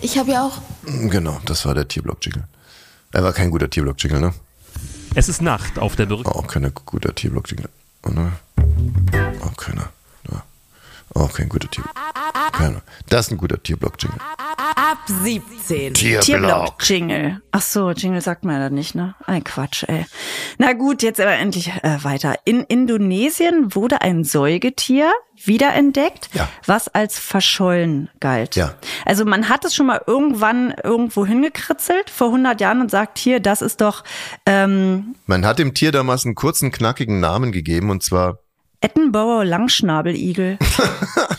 Ich 0.00 0.18
habe 0.18 0.30
ja 0.30 0.46
auch. 0.46 0.58
Genau, 0.84 1.40
das 1.44 1.64
war 1.66 1.74
der 1.74 1.86
Tierblock-Jingle. 1.86 2.44
Er 3.12 3.22
war 3.22 3.32
kein 3.32 3.50
guter 3.50 3.68
Tierblock-Jingle, 3.68 4.20
ne? 4.20 4.34
Es 5.14 5.28
ist 5.28 5.42
Nacht 5.42 5.78
auf 5.78 5.94
der 5.96 6.06
Brücke. 6.06 6.30
Auch 6.34 6.46
kein 6.46 6.72
guter 6.84 7.14
Tierblock-Jingle. 7.14 7.68
Auch 8.02 9.56
keiner. 9.56 9.90
Auch 11.14 11.32
kein 11.32 11.48
guter 11.48 11.70
Tier. 11.70 11.84
Keine. 12.52 12.82
Das 13.08 13.26
ist 13.26 13.32
ein 13.32 13.38
guter 13.38 13.62
Tierblock-Jingle. 13.62 14.18
Ab 14.88 14.98
17. 15.08 15.94
Tierblock-Jingle. 15.94 17.42
Ach 17.50 17.60
so, 17.60 17.90
Jingle 17.90 18.20
sagt 18.20 18.44
man 18.44 18.60
ja 18.60 18.70
nicht, 18.70 18.94
ne? 18.94 19.16
Ein 19.26 19.42
Quatsch, 19.42 19.82
ey. 19.88 20.06
Na 20.58 20.74
gut, 20.74 21.02
jetzt 21.02 21.18
aber 21.20 21.32
endlich 21.32 21.72
äh, 21.82 22.04
weiter. 22.04 22.36
In 22.44 22.60
Indonesien 22.60 23.74
wurde 23.74 24.02
ein 24.02 24.22
Säugetier 24.22 25.12
wiederentdeckt, 25.44 26.30
ja. 26.34 26.48
was 26.66 26.86
als 26.86 27.18
verschollen 27.18 28.10
galt. 28.20 28.54
Ja. 28.54 28.74
Also 29.04 29.24
man 29.24 29.48
hat 29.48 29.64
es 29.64 29.74
schon 29.74 29.86
mal 29.86 30.02
irgendwann 30.06 30.72
irgendwo 30.84 31.26
hingekritzelt 31.26 32.08
vor 32.08 32.28
100 32.28 32.60
Jahren 32.60 32.80
und 32.80 32.90
sagt 32.92 33.18
hier, 33.18 33.40
das 33.40 33.62
ist 33.62 33.80
doch. 33.80 34.04
Ähm, 34.46 35.16
man 35.26 35.44
hat 35.44 35.58
dem 35.58 35.74
Tier 35.74 35.90
damals 35.90 36.24
einen 36.24 36.36
kurzen 36.36 36.70
knackigen 36.70 37.18
Namen 37.18 37.50
gegeben 37.50 37.90
und 37.90 38.04
zwar 38.04 38.38
Edinburgh 38.80 39.42
Langschnabeligel. 39.42 40.58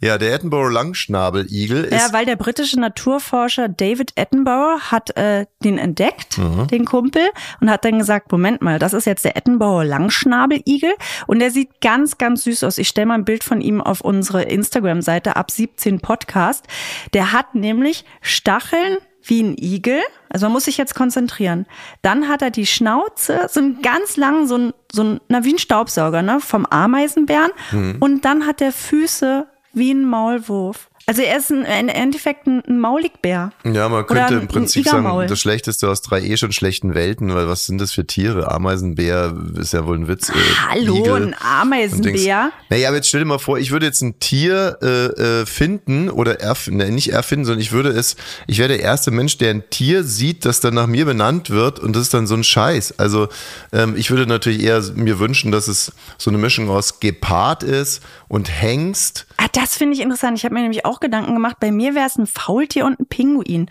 Ja, 0.00 0.18
der 0.18 0.34
Edinburgh 0.34 0.72
Langschnabeligel 0.72 1.84
ist. 1.84 1.92
Ja, 1.92 2.12
weil 2.12 2.24
der 2.24 2.36
britische 2.36 2.78
Naturforscher 2.78 3.68
David 3.68 4.12
Edinburgh 4.16 4.80
hat 4.90 5.16
äh, 5.16 5.46
den 5.64 5.78
entdeckt, 5.78 6.38
mhm. 6.38 6.66
den 6.68 6.84
Kumpel, 6.84 7.22
und 7.60 7.70
hat 7.70 7.84
dann 7.84 7.98
gesagt, 7.98 8.30
Moment 8.32 8.62
mal, 8.62 8.78
das 8.78 8.92
ist 8.92 9.06
jetzt 9.06 9.24
der 9.24 9.36
Edinburgh 9.36 9.86
Langschnabeligel 9.86 10.92
und 11.26 11.38
der 11.40 11.50
sieht 11.50 11.80
ganz, 11.80 12.18
ganz 12.18 12.44
süß 12.44 12.64
aus. 12.64 12.78
Ich 12.78 12.88
stelle 12.88 13.06
mal 13.06 13.14
ein 13.14 13.24
Bild 13.24 13.44
von 13.44 13.60
ihm 13.60 13.80
auf 13.80 14.00
unsere 14.00 14.42
Instagram-Seite 14.42 15.36
ab 15.36 15.50
17 15.50 16.00
Podcast. 16.00 16.66
Der 17.12 17.32
hat 17.32 17.54
nämlich 17.54 18.04
Stacheln 18.20 18.98
wie 19.22 19.42
ein 19.42 19.56
Igel. 19.58 20.00
Also 20.28 20.46
man 20.46 20.54
muss 20.54 20.64
sich 20.64 20.76
jetzt 20.76 20.94
konzentrieren. 20.94 21.66
Dann 22.02 22.28
hat 22.28 22.42
er 22.42 22.50
die 22.50 22.66
Schnauze, 22.66 23.46
so 23.48 23.60
einen 23.60 23.82
ganz 23.82 24.16
langen, 24.16 24.46
so 24.46 24.56
ein, 24.56 24.72
so 24.92 25.02
ein, 25.02 25.20
na, 25.28 25.44
wie 25.44 25.54
ein 25.54 25.58
Staubsauger, 25.58 26.22
ne, 26.22 26.40
vom 26.40 26.66
Ameisenbären. 26.66 27.50
Mhm. 27.70 27.96
Und 28.00 28.24
dann 28.24 28.46
hat 28.46 28.60
er 28.60 28.72
Füße 28.72 29.46
wie 29.72 29.92
ein 29.92 30.04
Maulwurf. 30.04 30.90
Also 31.08 31.22
er 31.22 31.38
ist 31.38 31.50
ein, 31.50 31.64
im 31.64 31.88
Endeffekt 31.88 32.46
ein, 32.46 32.62
Mauligbär. 32.80 33.50
Ja, 33.64 33.88
man 33.88 34.04
könnte 34.04 34.34
im 34.34 34.46
Prinzip 34.46 34.86
sagen, 34.86 35.26
das 35.26 35.40
Schlechteste 35.40 35.88
aus 35.88 36.02
drei 36.02 36.20
eh 36.20 36.36
schon 36.36 36.52
schlechten 36.52 36.94
Welten, 36.94 37.34
weil 37.34 37.48
was 37.48 37.64
sind 37.64 37.80
das 37.80 37.92
für 37.92 38.06
Tiere? 38.06 38.50
Ameisenbär 38.50 39.34
ist 39.58 39.72
ja 39.72 39.86
wohl 39.86 39.96
ein 39.96 40.06
Witz. 40.06 40.28
Äh, 40.28 40.34
Hallo, 40.68 40.98
Igel 40.98 41.28
ein 41.28 41.36
Ameisenbär. 41.40 42.52
Naja, 42.68 42.88
aber 42.88 42.98
jetzt 42.98 43.08
stell 43.08 43.20
dir 43.20 43.26
mal 43.26 43.38
vor, 43.38 43.58
ich 43.58 43.70
würde 43.70 43.86
jetzt 43.86 44.02
ein 44.02 44.20
Tier 44.20 44.76
äh, 44.82 45.40
äh, 45.40 45.46
finden 45.46 46.10
oder 46.10 46.40
erf 46.40 46.68
ne, 46.68 46.90
nicht 46.90 47.10
erfinden, 47.10 47.46
sondern 47.46 47.62
ich 47.62 47.72
würde 47.72 47.88
es, 47.88 48.16
ich 48.46 48.58
wäre 48.58 48.68
der 48.68 48.80
erste 48.80 49.10
Mensch, 49.10 49.38
der 49.38 49.48
ein 49.48 49.70
Tier 49.70 50.04
sieht, 50.04 50.44
das 50.44 50.60
dann 50.60 50.74
nach 50.74 50.88
mir 50.88 51.06
benannt 51.06 51.48
wird 51.48 51.80
und 51.80 51.96
das 51.96 52.02
ist 52.02 52.12
dann 52.12 52.26
so 52.26 52.34
ein 52.34 52.44
Scheiß. 52.44 52.98
Also 52.98 53.28
ähm, 53.72 53.96
ich 53.96 54.10
würde 54.10 54.26
natürlich 54.26 54.62
eher 54.62 54.82
mir 54.94 55.18
wünschen, 55.18 55.52
dass 55.52 55.68
es 55.68 55.90
so 56.18 56.28
eine 56.30 56.36
Mischung 56.36 56.68
aus 56.68 57.00
Gepard 57.00 57.62
ist 57.62 58.02
und 58.28 58.50
Hengst. 58.50 59.26
Ah, 59.38 59.48
das 59.52 59.76
finde 59.76 59.94
ich 59.94 60.02
interessant. 60.02 60.36
Ich 60.36 60.44
habe 60.44 60.54
mir 60.54 60.60
nämlich 60.60 60.84
auch 60.84 60.97
Gedanken 61.00 61.34
gemacht. 61.34 61.56
Bei 61.60 61.70
mir 61.70 61.94
wäre 61.94 62.06
es 62.06 62.16
ein 62.16 62.26
Faultier 62.26 62.86
und 62.86 63.00
ein 63.00 63.06
Pinguin. 63.06 63.70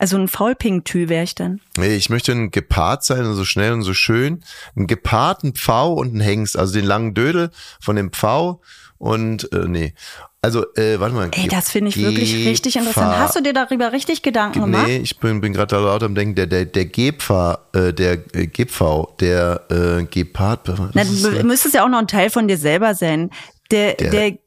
Also 0.00 0.16
ein 0.16 0.28
Faulpingtü 0.28 1.10
wäre 1.10 1.24
ich 1.24 1.34
dann. 1.34 1.60
Nee, 1.76 1.94
ich 1.94 2.08
möchte 2.08 2.32
ein 2.32 2.50
Gepard 2.50 3.04
sein, 3.04 3.34
so 3.34 3.44
schnell 3.44 3.72
und 3.72 3.82
so 3.82 3.92
schön. 3.92 4.42
Ein 4.74 4.86
Gepard, 4.86 5.44
ein 5.44 5.52
Pfau 5.52 5.92
und 5.92 6.14
ein 6.14 6.20
Hengst. 6.20 6.58
Also 6.58 6.72
den 6.72 6.86
langen 6.86 7.12
Dödel 7.12 7.50
von 7.80 7.96
dem 7.96 8.10
Pfau 8.10 8.62
und 8.96 9.52
äh, 9.52 9.68
nee. 9.68 9.94
Also, 10.42 10.64
äh, 10.74 10.98
warte 10.98 11.14
mal. 11.14 11.28
Ey, 11.32 11.48
das 11.48 11.70
finde 11.70 11.90
ich 11.90 11.98
wirklich 11.98 12.46
richtig 12.46 12.76
interessant. 12.76 13.18
Hast 13.18 13.36
du 13.36 13.42
dir 13.42 13.52
darüber 13.52 13.92
richtig 13.92 14.22
Gedanken 14.22 14.62
gemacht? 14.62 14.86
Nee, 14.86 14.96
ich 14.98 15.18
bin, 15.18 15.42
bin 15.42 15.52
gerade 15.52 15.76
laut 15.76 16.02
am 16.02 16.14
Denken, 16.14 16.34
der, 16.34 16.46
der, 16.46 16.64
der 16.64 16.86
Gepfa, 16.86 17.66
äh, 17.74 17.92
der 17.92 18.24
äh, 18.34 18.46
Gepfau, 18.46 19.14
der 19.20 19.66
äh, 19.70 20.04
Gepard. 20.04 20.66
Na, 20.94 21.04
du 21.04 21.44
müsstest 21.44 21.74
ja 21.74 21.84
auch 21.84 21.90
noch 21.90 21.98
ein 21.98 22.08
Teil 22.08 22.30
von 22.30 22.48
dir 22.48 22.56
selber 22.56 22.94
sein. 22.94 23.28
Der, 23.70 23.94
der, 23.94 24.10
der, 24.10 24.38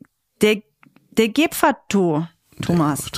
der 0.42 0.62
Der 1.18 1.30
Gepfato, 1.30 2.28
Thomas. 2.62 3.12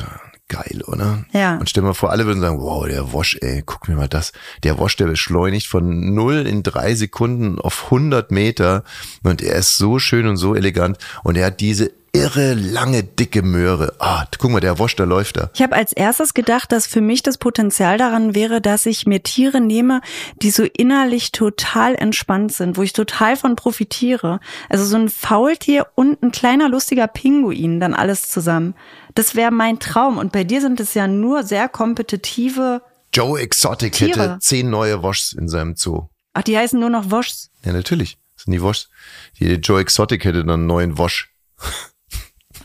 Geil, 0.48 0.84
oder? 0.86 1.26
Ja. 1.32 1.58
Und 1.58 1.70
stell 1.70 1.82
dir 1.82 1.88
mal 1.88 1.94
vor, 1.94 2.12
alle 2.12 2.26
würden 2.26 2.42
sagen, 2.42 2.60
wow, 2.60 2.86
der 2.86 3.12
Wosch, 3.14 3.38
ey, 3.42 3.64
guck 3.66 3.88
mir 3.88 3.96
mal 3.96 4.08
das. 4.08 4.32
Der 4.64 4.78
Wosch, 4.78 4.96
der 4.96 5.08
beschleunigt 5.08 5.66
von 5.66 6.14
0 6.14 6.46
in 6.46 6.62
3 6.62 6.94
Sekunden 6.94 7.60
auf 7.60 7.86
100 7.86 8.32
Meter 8.32 8.84
und 9.24 9.42
er 9.42 9.56
ist 9.56 9.78
so 9.78 9.98
schön 9.98 10.28
und 10.28 10.38
so 10.38 10.54
elegant 10.54 11.00
und 11.24 11.36
er 11.36 11.48
hat 11.48 11.62
diese 11.62 11.92
irre 12.16 12.54
lange, 12.54 13.04
dicke 13.04 13.42
Möhre. 13.42 13.94
Ah, 14.00 14.26
guck 14.38 14.52
mal, 14.52 14.60
der 14.60 14.80
Wosch, 14.80 14.96
der 14.96 15.06
läuft 15.06 15.38
da. 15.38 15.50
Ich 15.54 15.62
habe 15.62 15.76
als 15.76 15.92
erstes 15.92 16.34
gedacht, 16.34 16.72
dass 16.72 16.88
für 16.88 17.02
mich 17.02 17.24
das 17.24 17.38
Potenzial 17.38 17.98
daran 17.98 18.34
wäre, 18.34 18.62
dass 18.62 18.86
ich 18.86 19.06
mir 19.06 19.22
Tiere 19.22 19.60
nehme, 19.60 20.02
die 20.42 20.50
so 20.52 20.64
innerlich 20.64 21.32
total 21.32 21.96
entspannt 21.96 22.54
sind, 22.54 22.78
wo 22.78 22.84
ich 22.84 22.94
total 22.94 23.36
von 23.36 23.56
profitiere. 23.56 24.40
Also 24.70 24.86
so 24.86 24.96
ein 24.96 25.10
Faultier 25.10 25.88
und 25.96 26.24
ein 26.24 26.32
kleiner 26.32 26.70
lustiger 26.70 27.08
Pinguin, 27.08 27.80
dann 27.80 27.94
alles 27.94 28.30
zusammen. 28.30 28.76
Das 29.14 29.36
wäre 29.36 29.52
mein 29.52 29.80
Traum. 29.80 30.18
Und 30.18 30.32
bei 30.32 30.44
dir 30.44 30.62
sind 30.62 30.80
es 30.80 30.94
ja 30.94 31.08
nur 31.08 31.44
sehr 31.44 31.68
kompetitive. 31.68 32.82
Joe 33.14 33.40
Exotic 33.40 33.94
Tiere. 33.94 34.10
hätte 34.10 34.38
zehn 34.40 34.70
neue 34.70 35.04
Woschs 35.04 35.34
in 35.34 35.48
seinem 35.48 35.76
Zoo. 35.76 36.08
Ach, 36.34 36.44
die 36.44 36.58
heißen 36.58 36.80
nur 36.80 36.90
noch 36.90 37.12
Woschs. 37.12 37.50
Ja, 37.64 37.74
natürlich. 37.74 38.18
Das 38.36 38.46
sind 38.46 38.54
die 38.54 38.62
Woschs. 38.62 38.90
Die 39.40 39.54
Joe 39.56 39.80
Exotic 39.80 40.26
hätte 40.26 40.40
dann 40.40 40.50
einen 40.52 40.68
neuen 40.68 40.98
Wosch. 40.98 41.32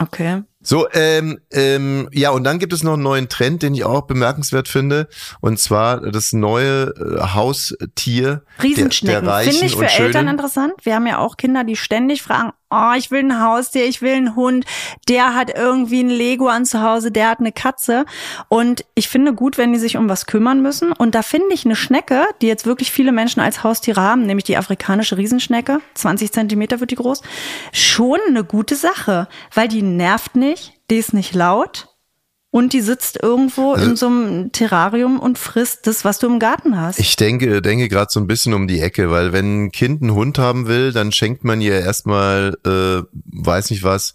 Okay. 0.00 0.42
So, 0.62 0.88
ähm, 0.92 1.40
ähm, 1.52 2.08
ja, 2.12 2.30
und 2.30 2.44
dann 2.44 2.58
gibt 2.58 2.72
es 2.72 2.82
noch 2.82 2.94
einen 2.94 3.02
neuen 3.02 3.28
Trend, 3.28 3.62
den 3.62 3.74
ich 3.74 3.84
auch 3.84 4.02
bemerkenswert 4.02 4.68
finde, 4.68 5.08
und 5.40 5.58
zwar 5.58 6.10
das 6.10 6.32
neue 6.32 6.94
äh, 6.98 7.20
Haustier 7.34 8.42
Riesenschnecken. 8.62 9.06
der, 9.06 9.20
der 9.22 9.30
Reichen 9.30 9.52
Finde 9.52 9.66
ich 9.66 9.76
für. 9.76 10.02
Eltern 10.02 10.28
interessant. 10.28 10.74
Wir 10.82 10.94
haben 10.94 11.06
ja 11.06 11.18
auch 11.18 11.36
Kinder, 11.36 11.64
die 11.64 11.76
ständig 11.76 12.22
fragen, 12.22 12.52
oh, 12.70 12.92
ich 12.96 13.10
will 13.10 13.20
ein 13.20 13.40
Haustier, 13.40 13.84
ich 13.86 14.02
will 14.02 14.14
einen 14.14 14.36
Hund, 14.36 14.64
der 15.08 15.34
hat 15.34 15.50
irgendwie 15.56 16.02
ein 16.02 16.08
Lego 16.08 16.48
an 16.48 16.64
zu 16.64 16.82
Hause, 16.82 17.10
der 17.10 17.28
hat 17.28 17.40
eine 17.40 17.52
Katze. 17.52 18.04
Und 18.48 18.84
ich 18.94 19.08
finde 19.08 19.34
gut, 19.34 19.58
wenn 19.58 19.72
die 19.72 19.78
sich 19.78 19.96
um 19.96 20.08
was 20.08 20.26
kümmern 20.26 20.62
müssen. 20.62 20.92
Und 20.92 21.14
da 21.14 21.22
finde 21.22 21.52
ich 21.52 21.64
eine 21.64 21.76
Schnecke, 21.76 22.24
die 22.40 22.46
jetzt 22.46 22.66
wirklich 22.66 22.90
viele 22.92 23.12
Menschen 23.12 23.40
als 23.40 23.64
Haustiere 23.64 24.00
haben, 24.00 24.22
nämlich 24.26 24.44
die 24.44 24.56
afrikanische 24.56 25.16
Riesenschnecke, 25.16 25.80
20 25.94 26.32
Zentimeter 26.32 26.80
wird 26.80 26.90
die 26.90 26.96
groß, 26.96 27.22
schon 27.72 28.18
eine 28.28 28.44
gute 28.44 28.76
Sache, 28.76 29.28
weil 29.54 29.68
die 29.68 29.82
nervt 29.82 30.36
nicht, 30.36 30.74
die 30.90 30.96
ist 30.96 31.14
nicht 31.14 31.34
laut. 31.34 31.89
Und 32.52 32.72
die 32.72 32.80
sitzt 32.80 33.22
irgendwo 33.22 33.74
Also 33.74 33.90
in 33.90 33.96
so 33.96 34.06
einem 34.06 34.52
Terrarium 34.52 35.20
und 35.20 35.38
frisst 35.38 35.86
das, 35.86 36.04
was 36.04 36.18
du 36.18 36.26
im 36.26 36.40
Garten 36.40 36.80
hast. 36.80 36.98
Ich 36.98 37.14
denke, 37.14 37.62
denke 37.62 37.88
gerade 37.88 38.10
so 38.10 38.18
ein 38.18 38.26
bisschen 38.26 38.54
um 38.54 38.66
die 38.66 38.80
Ecke, 38.80 39.10
weil 39.10 39.32
wenn 39.32 39.66
ein 39.66 39.72
Kind 39.72 40.02
einen 40.02 40.14
Hund 40.14 40.38
haben 40.38 40.66
will, 40.66 40.92
dann 40.92 41.12
schenkt 41.12 41.44
man 41.44 41.60
ihr 41.60 41.78
erstmal, 41.78 42.56
äh, 42.66 43.02
weiß 43.32 43.70
nicht 43.70 43.84
was, 43.84 44.14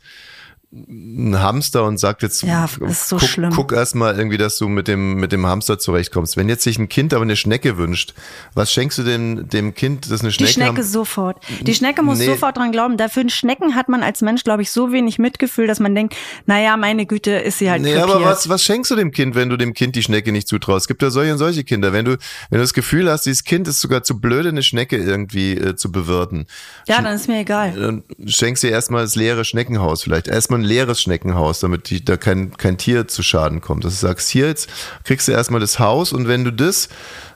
einen 0.90 1.40
Hamster 1.42 1.86
und 1.86 2.00
sagt 2.00 2.22
jetzt, 2.22 2.44
Ja, 2.44 2.68
so 2.90 3.18
guck, 3.18 3.28
schlimm. 3.30 3.52
guck 3.52 3.72
erstmal 3.72 4.18
irgendwie, 4.18 4.38
dass 4.38 4.58
du 4.58 4.68
mit 4.68 4.88
dem, 4.88 5.16
mit 5.16 5.32
dem 5.32 5.46
Hamster 5.46 5.80
zurechtkommst. 5.80 6.36
Wenn 6.38 6.50
jetzt 6.50 6.64
sich 6.64 6.78
ein 6.78 6.90
Kind 6.90 7.14
aber 7.14 7.24
eine 7.24 7.36
Schnecke 7.36 7.78
wünscht, 7.78 8.14
was 8.54 8.72
schenkst 8.72 8.98
du 8.98 9.04
dem, 9.04 9.48
dem 9.48 9.74
Kind, 9.74 10.12
das 10.12 10.22
eine 10.22 10.30
Die 10.30 10.36
Schnecke 10.36 10.52
Schnecke 10.54 10.70
haben? 10.78 10.84
sofort. 10.84 11.38
Die 11.62 11.74
Schnecke 11.74 12.04
muss 12.04 12.20
Nee. 12.20 12.26
sofort 12.26 12.58
dran 12.58 12.72
glauben. 12.72 12.98
Dafür 12.98 13.30
Schnecken 13.30 13.76
hat 13.76 13.88
man 13.90 14.04
als 14.04 14.22
Mensch, 14.22 14.44
glaube 14.44 14.62
ich, 14.64 14.72
so 14.72 14.92
wenig 14.92 15.18
Mitgefühl, 15.20 15.68
dass 15.68 15.80
man 15.80 15.96
denkt, 15.96 16.16
naja, 16.46 16.76
meine 16.78 17.06
Güte, 17.06 17.32
ist 17.32 17.60
sie 17.60 17.70
halt 17.72 17.82
Nee, 17.82 17.94
krepiert. 17.94 18.10
aber 18.16 18.26
was, 18.26 18.50
was 18.50 18.64
schenkst 18.64 18.92
du 18.92 18.96
dem 18.96 19.12
Kind, 19.12 19.36
wenn 19.36 19.50
du 19.50 19.58
dem 19.58 19.74
Kind 19.74 19.96
die 19.96 20.04
Schnecke 20.04 20.32
nicht 20.32 20.48
zutraust? 20.48 20.84
Es 20.84 20.88
gibt 20.88 21.02
ja 21.02 21.10
solche 21.10 21.32
und 21.32 21.38
solche 21.38 21.64
Kinder. 21.64 21.94
Wenn 21.94 22.06
du, 22.06 22.12
wenn 22.50 22.58
du 22.58 22.64
das 22.64 22.74
Gefühl 22.74 23.10
hast, 23.10 23.26
dieses 23.26 23.44
Kind 23.46 23.68
ist 23.68 23.80
sogar 23.80 24.04
zu 24.04 24.20
blöde, 24.20 24.50
eine 24.50 24.64
Schnecke 24.64 24.98
irgendwie 24.98 25.54
äh, 25.54 25.76
zu 25.76 25.92
bewirten, 25.92 26.48
Ja, 26.88 27.02
dann 27.02 27.16
ist 27.16 27.28
mir 27.28 27.40
egal. 27.40 27.72
dann 27.74 28.04
schenkst 28.26 28.64
du 28.64 28.68
erstmal 28.68 29.04
das 29.04 29.16
leere 29.16 29.46
Schneckenhaus 29.46 30.04
vielleicht. 30.04 30.28
Erstmal 30.28 30.60
ein 30.60 30.65
leeres 30.66 31.02
Schneckenhaus, 31.02 31.60
damit 31.60 31.90
die, 31.90 32.04
da 32.04 32.18
kein, 32.18 32.56
kein 32.58 32.78
Tier 32.78 33.08
zu 33.08 33.24
Schaden 33.24 33.62
kommt. 33.62 33.86
Dass 33.86 34.00
du 34.00 34.08
sagst, 34.08 34.30
hier 34.30 34.48
jetzt 34.48 34.70
kriegst 35.04 35.28
du 35.28 35.32
erstmal 35.32 35.62
das 35.62 35.80
Haus 35.80 36.12
und 36.12 36.28
wenn 36.28 36.44
du 36.44 36.52
das, 36.52 36.90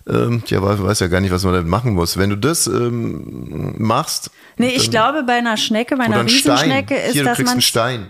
ähm, 0.09 0.43
ja, 0.47 0.61
weiß, 0.61 0.81
weiß 0.81 0.99
ja 1.01 1.07
gar 1.07 1.21
nicht, 1.21 1.31
was 1.31 1.43
man 1.43 1.53
damit 1.53 1.67
machen 1.69 1.93
muss. 1.93 2.17
Wenn 2.17 2.29
du 2.29 2.35
das 2.35 2.67
ähm, 2.67 3.75
machst. 3.77 4.31
Nee, 4.57 4.69
ich 4.75 4.89
glaube, 4.91 5.23
bei 5.23 5.33
einer 5.33 5.55
Schnecke, 5.57 5.95
bei 5.97 6.03
einer 6.05 6.17
ein 6.19 6.29
Stein. 6.29 6.53
Riesenschnecke 6.53 6.95
ist, 6.95 7.13
Hier, 7.13 7.23
dass 7.23 7.39
man 7.39 7.59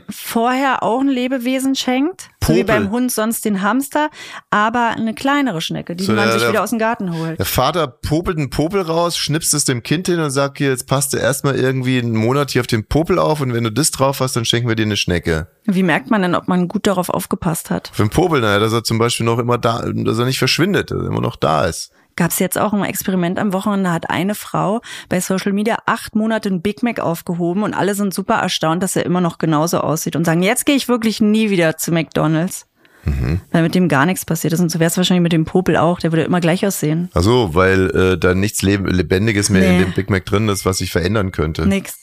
vorher 0.09 0.83
auch 0.83 1.01
ein 1.01 1.07
Lebewesen 1.09 1.75
schenkt. 1.75 2.29
So 2.41 2.55
wie 2.55 2.63
beim 2.63 2.89
Hund 2.89 3.11
sonst 3.11 3.45
den 3.45 3.61
Hamster, 3.61 4.09
aber 4.49 4.93
eine 4.97 5.13
kleinere 5.13 5.61
Schnecke, 5.61 5.95
die 5.95 6.03
So, 6.05 6.13
man 6.13 6.23
der- 6.23 6.31
sich 6.33 6.41
der- 6.41 6.49
wieder 6.51 6.63
aus 6.63 6.71
dem 6.71 6.79
Garten 6.79 7.15
holt. 7.15 7.37
Der 7.37 7.45
Vater 7.45 7.85
popelt 7.85 8.37
einen 8.39 8.49
Popel 8.49 8.81
raus, 8.81 9.17
schnippst 9.19 9.53
es 9.53 9.65
dem 9.65 9.83
Kind 9.83 10.07
hin 10.07 10.19
und 10.19 10.31
sagt 10.31 10.57
hier, 10.57 10.69
jetzt 10.69 10.87
passt 10.87 11.13
du 11.13 11.17
erstmal 11.17 11.55
irgendwie 11.57 11.99
einen 11.99 12.15
Monat 12.15 12.49
hier 12.49 12.61
auf 12.61 12.67
den 12.67 12.85
Popel 12.85 13.19
auf 13.19 13.41
und 13.41 13.53
wenn 13.53 13.65
du 13.65 13.71
das 13.71 13.91
drauf 13.91 14.19
hast, 14.19 14.35
dann 14.35 14.45
schenken 14.45 14.67
wir 14.67 14.75
dir 14.75 14.81
eine 14.87 14.97
Schnecke. 14.97 15.45
Wie 15.65 15.83
merkt 15.83 16.09
man 16.09 16.23
denn, 16.23 16.33
ob 16.33 16.47
man 16.47 16.67
gut 16.67 16.87
darauf 16.87 17.09
aufgepasst 17.09 17.69
hat? 17.69 17.91
Für 17.93 18.01
den 18.01 18.09
Popel, 18.09 18.41
naja, 18.41 18.57
dass 18.57 18.73
er 18.73 18.83
zum 18.83 18.97
Beispiel 18.97 19.27
noch 19.27 19.37
immer 19.37 19.59
da, 19.59 19.83
dass 19.85 20.17
er 20.17 20.25
nicht 20.25 20.39
verschwindet, 20.39 20.89
dass 20.89 20.97
er 21.01 21.05
immer 21.07 21.21
noch 21.21 21.35
da 21.35 21.65
ist. 21.65 21.88
Gab 22.19 22.31
es 22.31 22.39
jetzt 22.39 22.57
auch 22.57 22.73
ein 22.73 22.83
Experiment 22.83 23.39
am 23.39 23.53
Wochenende, 23.53 23.93
hat 23.93 24.09
eine 24.09 24.35
Frau 24.35 24.81
bei 25.07 25.21
Social 25.21 25.53
Media 25.53 25.77
acht 25.85 26.15
Monate 26.15 26.49
einen 26.49 26.61
Big 26.61 26.83
Mac 26.83 26.99
aufgehoben 26.99 27.63
und 27.63 27.73
alle 27.73 27.95
sind 27.95 28.13
super 28.13 28.33
erstaunt, 28.35 28.83
dass 28.83 28.97
er 28.97 29.05
immer 29.05 29.21
noch 29.21 29.37
genauso 29.37 29.79
aussieht 29.79 30.17
und 30.17 30.25
sagen, 30.25 30.43
jetzt 30.43 30.65
gehe 30.65 30.75
ich 30.75 30.89
wirklich 30.89 31.21
nie 31.21 31.49
wieder 31.49 31.77
zu 31.77 31.93
McDonalds. 31.93 32.65
Mhm. 33.05 33.39
Weil 33.53 33.63
mit 33.63 33.73
dem 33.73 33.87
gar 33.87 34.05
nichts 34.05 34.25
passiert 34.25 34.51
ist. 34.51 34.59
Und 34.59 34.69
so 34.69 34.79
wäre 34.81 34.89
es 34.89 34.97
wahrscheinlich 34.97 35.23
mit 35.23 35.31
dem 35.31 35.45
Popel 35.45 35.77
auch, 35.77 35.99
der 36.01 36.11
würde 36.11 36.23
immer 36.23 36.41
gleich 36.41 36.65
aussehen. 36.67 37.09
Also, 37.13 37.55
weil 37.55 37.89
äh, 37.91 38.17
da 38.17 38.35
nichts 38.35 38.61
Leb 38.63 38.85
Lebendiges 38.85 39.49
mehr 39.49 39.65
in 39.65 39.77
Nee. 39.77 39.83
dem 39.85 39.93
Big 39.93 40.09
Mac 40.09 40.25
drin 40.25 40.49
ist, 40.49 40.65
was 40.65 40.79
sich 40.79 40.91
verändern 40.91 41.31
könnte. 41.31 41.65
Nix. 41.65 41.98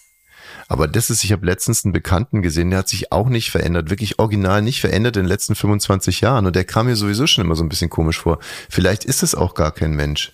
Aber 0.68 0.88
das 0.88 1.10
ist, 1.10 1.22
ich 1.24 1.32
habe 1.32 1.46
letztens 1.46 1.84
einen 1.84 1.92
Bekannten 1.92 2.42
gesehen, 2.42 2.70
der 2.70 2.80
hat 2.80 2.88
sich 2.88 3.12
auch 3.12 3.28
nicht 3.28 3.50
verändert, 3.50 3.90
wirklich 3.90 4.18
original 4.18 4.62
nicht 4.62 4.80
verändert 4.80 5.16
in 5.16 5.24
den 5.24 5.28
letzten 5.28 5.54
25 5.54 6.20
Jahren. 6.20 6.46
Und 6.46 6.56
der 6.56 6.64
kam 6.64 6.86
mir 6.86 6.96
sowieso 6.96 7.26
schon 7.26 7.44
immer 7.44 7.54
so 7.54 7.64
ein 7.64 7.68
bisschen 7.68 7.90
komisch 7.90 8.20
vor. 8.20 8.38
Vielleicht 8.68 9.04
ist 9.04 9.22
es 9.22 9.34
auch 9.34 9.54
gar 9.54 9.72
kein 9.72 9.94
Mensch. 9.94 10.32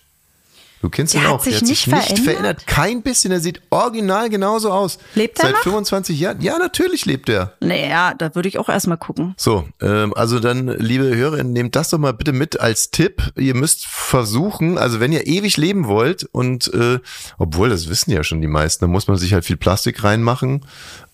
Du 0.82 0.90
kennst 0.90 1.14
Der 1.14 1.20
ihn 1.22 1.28
hat 1.28 1.34
auch. 1.34 1.42
sich 1.44 1.52
der 1.54 1.60
hat 1.60 1.68
nicht 1.68 1.78
sich 1.84 1.86
nicht 1.86 2.04
verändert? 2.06 2.24
verändert. 2.24 2.66
Kein 2.66 3.02
bisschen. 3.02 3.30
Er 3.32 3.38
sieht 3.40 3.62
original 3.70 4.28
genauso 4.28 4.70
aus. 4.72 4.98
Lebt 5.14 5.38
er 5.38 5.46
Seit 5.46 5.52
noch? 5.54 5.62
25 5.62 6.18
Jahren. 6.18 6.40
Ja, 6.42 6.58
natürlich 6.58 7.06
lebt 7.06 7.28
er. 7.28 7.54
Naja, 7.60 8.14
da 8.18 8.34
würde 8.34 8.48
ich 8.48 8.58
auch 8.58 8.68
erstmal 8.68 8.98
gucken. 8.98 9.34
So, 9.36 9.64
ähm, 9.80 10.12
also 10.14 10.40
dann, 10.40 10.66
liebe 10.66 11.04
Hörerinnen, 11.04 11.52
nehmt 11.52 11.76
das 11.76 11.90
doch 11.90 11.98
mal 11.98 12.12
bitte 12.12 12.32
mit 12.32 12.58
als 12.60 12.90
Tipp. 12.90 13.32
Ihr 13.36 13.54
müsst 13.54 13.86
versuchen, 13.86 14.76
also 14.76 14.98
wenn 14.98 15.12
ihr 15.12 15.26
ewig 15.26 15.56
leben 15.56 15.86
wollt 15.86 16.24
und 16.32 16.72
äh, 16.74 16.98
obwohl 17.38 17.68
das 17.70 17.88
wissen 17.88 18.10
ja 18.10 18.24
schon 18.24 18.40
die 18.40 18.48
meisten, 18.48 18.84
da 18.84 18.88
muss 18.88 19.06
man 19.06 19.16
sich 19.16 19.32
halt 19.32 19.44
viel 19.44 19.56
Plastik 19.56 20.02
reinmachen. 20.02 20.66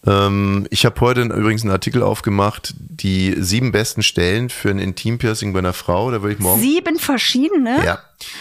Ähm, 0.06 0.66
ich 0.70 0.84
habe 0.84 1.00
heute 1.00 1.22
übrigens 1.22 1.62
einen 1.62 1.72
Artikel 1.72 2.02
aufgemacht, 2.02 2.74
die 2.78 3.34
sieben 3.38 3.72
besten 3.72 4.02
Stellen 4.02 4.48
für 4.48 4.70
ein 4.70 4.78
Intimpiercing 4.78 5.52
bei 5.52 5.58
einer 5.58 5.72
Frau. 5.72 6.10
Da 6.10 6.22
würde 6.22 6.34
ich 6.34 6.38
morgen. 6.40 6.60
Sieben 6.60 6.98
verschiedene? 6.98 7.84
Ja. 7.84 7.98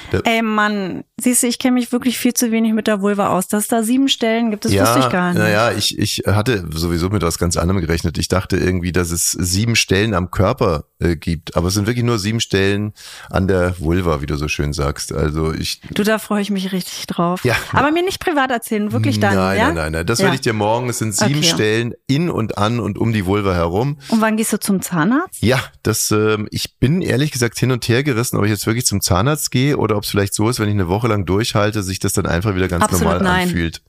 Da, 0.09 0.19
Ey 0.23 0.41
Mann, 0.41 1.03
siehst 1.21 1.43
du, 1.43 1.47
ich 1.47 1.59
kenne 1.59 1.75
mich 1.75 1.91
wirklich 1.91 2.17
viel 2.17 2.33
zu 2.33 2.51
wenig 2.51 2.73
mit 2.73 2.87
der 2.87 2.99
Vulva 3.01 3.27
aus. 3.27 3.47
Dass 3.47 3.63
es 3.63 3.67
da 3.67 3.83
sieben 3.83 4.09
Stellen 4.09 4.49
gibt, 4.49 4.65
das 4.65 4.71
wusste 4.73 4.99
ich 4.99 5.09
gar 5.09 5.29
nicht. 5.33 5.37
Naja, 5.39 5.71
ich, 5.71 5.99
ich 5.99 6.23
hatte 6.25 6.65
sowieso 6.71 7.09
mit 7.09 7.21
was 7.21 7.37
ganz 7.37 7.57
anderem 7.57 7.81
gerechnet. 7.81 8.17
Ich 8.17 8.27
dachte 8.27 8.57
irgendwie, 8.57 8.91
dass 8.91 9.11
es 9.11 9.31
sieben 9.31 9.75
Stellen 9.75 10.15
am 10.15 10.31
Körper 10.31 10.85
äh, 10.99 11.15
gibt, 11.15 11.55
aber 11.55 11.67
es 11.67 11.75
sind 11.75 11.85
wirklich 11.85 12.05
nur 12.05 12.17
sieben 12.17 12.39
Stellen 12.39 12.93
an 13.29 13.47
der 13.47 13.79
Vulva, 13.79 14.19
wie 14.21 14.25
du 14.25 14.35
so 14.35 14.47
schön 14.47 14.73
sagst. 14.73 15.13
Also 15.13 15.53
ich. 15.53 15.79
Du, 15.93 16.03
da 16.03 16.17
freue 16.17 16.41
ich 16.41 16.49
mich 16.49 16.71
richtig 16.71 17.05
drauf. 17.05 17.45
Ja. 17.45 17.55
Aber 17.71 17.91
mir 17.91 18.03
nicht 18.03 18.19
privat 18.19 18.49
erzählen, 18.49 18.91
wirklich 18.91 19.19
dann, 19.19 19.35
nein, 19.35 19.57
ja? 19.59 19.65
nein, 19.67 19.75
nein, 19.75 19.91
nein. 19.91 20.05
Das 20.07 20.17
Ja. 20.19 20.23
werde 20.25 20.35
ich 20.35 20.41
dir 20.41 20.53
morgen. 20.53 20.89
Es 20.89 20.97
sind 20.97 21.13
sieben 21.15 21.37
Okay. 21.37 21.46
Stellen 21.47 21.93
in 22.07 22.29
und 22.29 22.57
an 22.57 22.79
und 22.79 22.97
um 22.97 23.13
die 23.13 23.25
Vulva 23.25 23.53
herum. 23.53 23.97
Und 24.09 24.21
wann 24.21 24.37
gehst 24.37 24.53
du 24.53 24.59
zum 24.59 24.81
Zahnarzt? 24.81 25.41
Ja, 25.41 25.59
das, 25.83 26.11
ähm, 26.11 26.47
ich 26.51 26.77
bin 26.79 27.01
ehrlich 27.01 27.31
gesagt 27.31 27.57
hin 27.59 27.71
und 27.71 27.87
her 27.87 28.03
gerissen, 28.03 28.37
ob 28.37 28.43
ich 28.45 28.51
jetzt 28.51 28.65
wirklich 28.67 28.85
zum 28.85 29.01
Zahnarzt 29.01 29.51
gehe 29.51 29.77
oder 29.77 29.97
ob 29.97 30.03
es 30.03 30.09
vielleicht 30.09 30.33
so 30.33 30.49
ist, 30.49 30.59
wenn 30.59 30.67
ich 30.67 30.73
eine 30.75 30.87
Woche 30.87 31.07
lang 31.07 31.25
durchhalte, 31.25 31.83
sich 31.83 31.99
das 31.99 32.13
dann 32.13 32.25
einfach 32.25 32.55
wieder 32.55 32.67
ganz 32.67 32.83
Absolut 32.83 33.03
normal 33.03 33.21
nein. 33.23 33.47
anfühlt. 33.49 33.81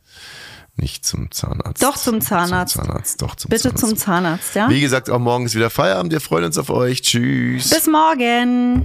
Nicht 0.80 1.04
zum 1.04 1.30
Zahnarzt. 1.32 1.82
Doch 1.82 1.96
zum 1.96 2.20
Zahnarzt. 2.20 2.74
Zum 2.74 2.84
Zahnarzt, 2.84 3.20
doch 3.22 3.34
zum 3.34 3.48
Bitte 3.48 3.62
Zahnarzt. 3.62 3.80
zum 3.80 3.96
Zahnarzt, 3.96 4.54
ja? 4.54 4.70
Wie 4.70 4.80
gesagt, 4.80 5.10
auch 5.10 5.18
morgen 5.18 5.44
ist 5.46 5.56
wieder 5.56 5.70
Feierabend. 5.70 6.12
Wir 6.12 6.20
freuen 6.20 6.44
uns 6.44 6.56
auf 6.56 6.70
euch. 6.70 7.02
Tschüss. 7.02 7.70
Bis 7.70 7.88
morgen. 7.88 8.84